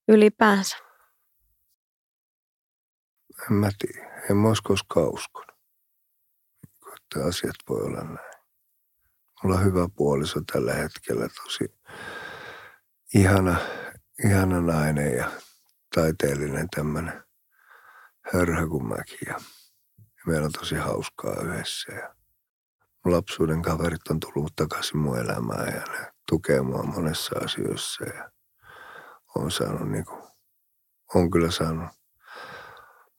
ylipäänsä? 0.08 0.76
En 3.50 3.56
mä 3.56 3.70
tiedä. 3.78 4.08
En 4.30 4.36
mä 4.36 4.48
olisi 4.48 4.62
koskaan 4.62 5.14
uskonut, 5.14 5.47
että 7.08 7.28
asiat 7.28 7.56
voi 7.68 7.82
olla 7.82 8.00
näin. 8.00 8.38
Mulla 9.42 9.56
on 9.56 9.64
hyvä 9.64 9.88
puoliso 9.96 10.40
tällä 10.52 10.74
hetkellä, 10.74 11.28
tosi 11.44 11.74
ihana, 13.14 13.56
ihana 14.24 14.60
nainen 14.60 15.16
ja 15.16 15.30
taiteellinen 15.94 16.68
tämmöinen 16.76 17.24
hörhä 18.32 18.66
kuin 18.66 18.88
mäkin. 18.88 19.18
Ja 19.26 19.40
meillä 20.26 20.44
on 20.44 20.52
tosi 20.52 20.74
hauskaa 20.74 21.42
yhdessä. 21.42 21.92
Ja 21.92 22.14
lapsuuden 23.04 23.62
kaverit 23.62 24.08
on 24.10 24.20
tullut 24.20 24.56
takaisin 24.56 24.98
mun 24.98 25.18
elämään 25.18 25.74
ja 25.74 25.82
ne 25.92 26.12
tukee 26.28 26.62
mua 26.62 26.82
monessa 26.82 27.34
asioissa. 27.44 28.04
Ja 28.04 28.30
on 29.34 29.50
saanut 29.50 29.90
niin 29.90 30.04
kuin, 30.04 30.22
on 31.14 31.30
kyllä 31.30 31.50
saanut 31.50 31.97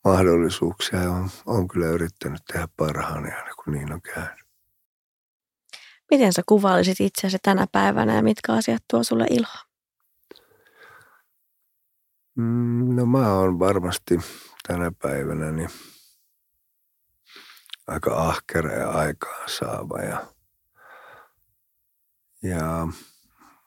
mahdollisuuksia 0.06 1.00
ja 1.00 1.12
on, 1.12 1.30
on 1.45 1.68
kyllä 1.68 1.88
yrittänyt 1.88 2.41
tehdä 2.54 2.68
parhaani 2.78 3.32
aina 3.32 3.54
kun 3.64 3.74
niin 3.74 3.93
on 3.93 4.02
käynyt. 4.02 4.50
Miten 6.12 6.34
sä 6.34 6.41
kuvailisit 6.45 7.00
itseäsi 7.00 7.38
tänä 7.43 7.66
päivänä 7.72 8.16
ja 8.16 8.24
mitkä 8.24 8.54
asiat 8.54 8.84
tuo 8.89 9.04
sulle 9.04 9.26
iloa? 9.30 9.70
Mm, 12.36 12.95
no 12.95 13.06
mä 13.06 13.34
oon 13.34 13.60
varmasti 13.60 14.20
tänä 14.68 14.91
päivänä 15.02 15.52
niin 15.52 15.70
aika 17.88 18.28
ahkera 18.28 18.74
ja 18.74 18.89
aikaan 18.89 19.50
saava 19.50 20.02
ja, 20.02 20.26
ja 22.43 22.88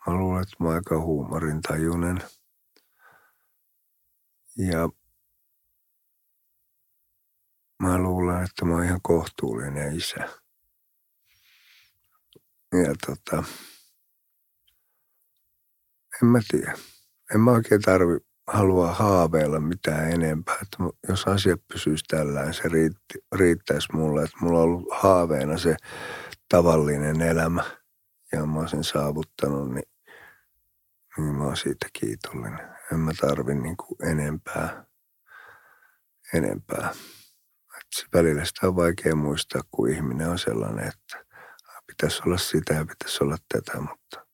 mä 0.06 0.14
luulen, 0.14 0.42
että 0.42 0.56
mä 0.58 0.66
oon 0.66 0.74
aika 0.74 1.00
huumorintajuinen. 1.00 2.22
Ja 4.58 4.88
mä 7.82 7.98
luulen, 7.98 8.42
että 8.42 8.64
mä 8.64 8.74
oon 8.74 8.84
ihan 8.84 9.00
kohtuullinen 9.02 9.96
isä. 9.96 10.28
Ja 12.72 12.94
tota, 13.06 13.44
en 16.22 16.28
mä 16.28 16.40
tiedä. 16.50 16.74
En 17.34 17.40
mä 17.40 17.50
oikein 17.50 17.82
tarvi 17.82 18.18
halua 18.46 18.92
haaveilla 18.92 19.60
mitään 19.60 20.10
enempää. 20.10 20.58
Että 20.62 20.76
jos 21.08 21.26
asia 21.26 21.56
pysyisi 21.72 22.04
tällään, 22.08 22.54
se 22.54 22.68
riitti, 22.68 23.18
riittäisi 23.34 23.88
mulle. 23.92 24.22
Että 24.22 24.36
mulla 24.40 24.58
on 24.58 24.64
ollut 24.64 24.88
haaveena 24.92 25.58
se 25.58 25.76
tavallinen 26.48 27.20
elämä 27.20 27.64
ja 28.32 28.46
mä 28.46 28.58
oon 28.58 28.68
sen 28.68 28.84
saavuttanut, 28.84 29.74
niin, 29.74 29.88
niin 31.16 31.34
mä 31.34 31.44
oon 31.44 31.56
siitä 31.56 31.86
kiitollinen. 31.92 32.68
En 32.92 32.98
mä 32.98 33.12
tarvi 33.20 33.54
niin 33.54 33.76
kuin 33.76 34.10
enempää. 34.10 34.84
enempää. 36.34 36.94
Välillä 38.12 38.44
sitä 38.44 38.66
on 38.66 38.76
vaikea 38.76 39.14
muistaa, 39.14 39.62
kun 39.70 39.90
ihminen 39.90 40.28
on 40.28 40.38
sellainen, 40.38 40.88
että 40.88 41.24
pitäisi 41.86 42.22
olla 42.26 42.38
sitä 42.38 42.74
ja 42.74 42.86
pitäisi 42.86 43.24
olla 43.24 43.36
tätä, 43.48 43.80
mutta 43.80 44.26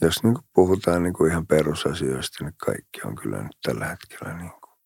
jos 0.00 0.22
niin 0.22 0.34
kuin 0.34 0.46
puhutaan 0.54 1.02
niin 1.02 1.12
kuin 1.12 1.30
ihan 1.30 1.46
perusasioista, 1.46 2.44
niin 2.44 2.54
kaikki 2.56 3.00
on 3.04 3.14
kyllä 3.14 3.42
nyt 3.42 3.56
tällä 3.62 3.84
hetkellä 3.84 4.34
niin 4.38 4.50
kuin 4.50 4.78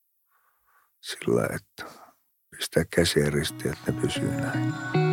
sillä, 1.00 1.48
että 1.54 1.84
pistää 2.50 2.84
käsiä 2.94 3.30
ristiin, 3.30 3.72
että 3.72 3.92
ne 3.92 4.00
pysyy 4.00 4.30
näin. 4.30 5.09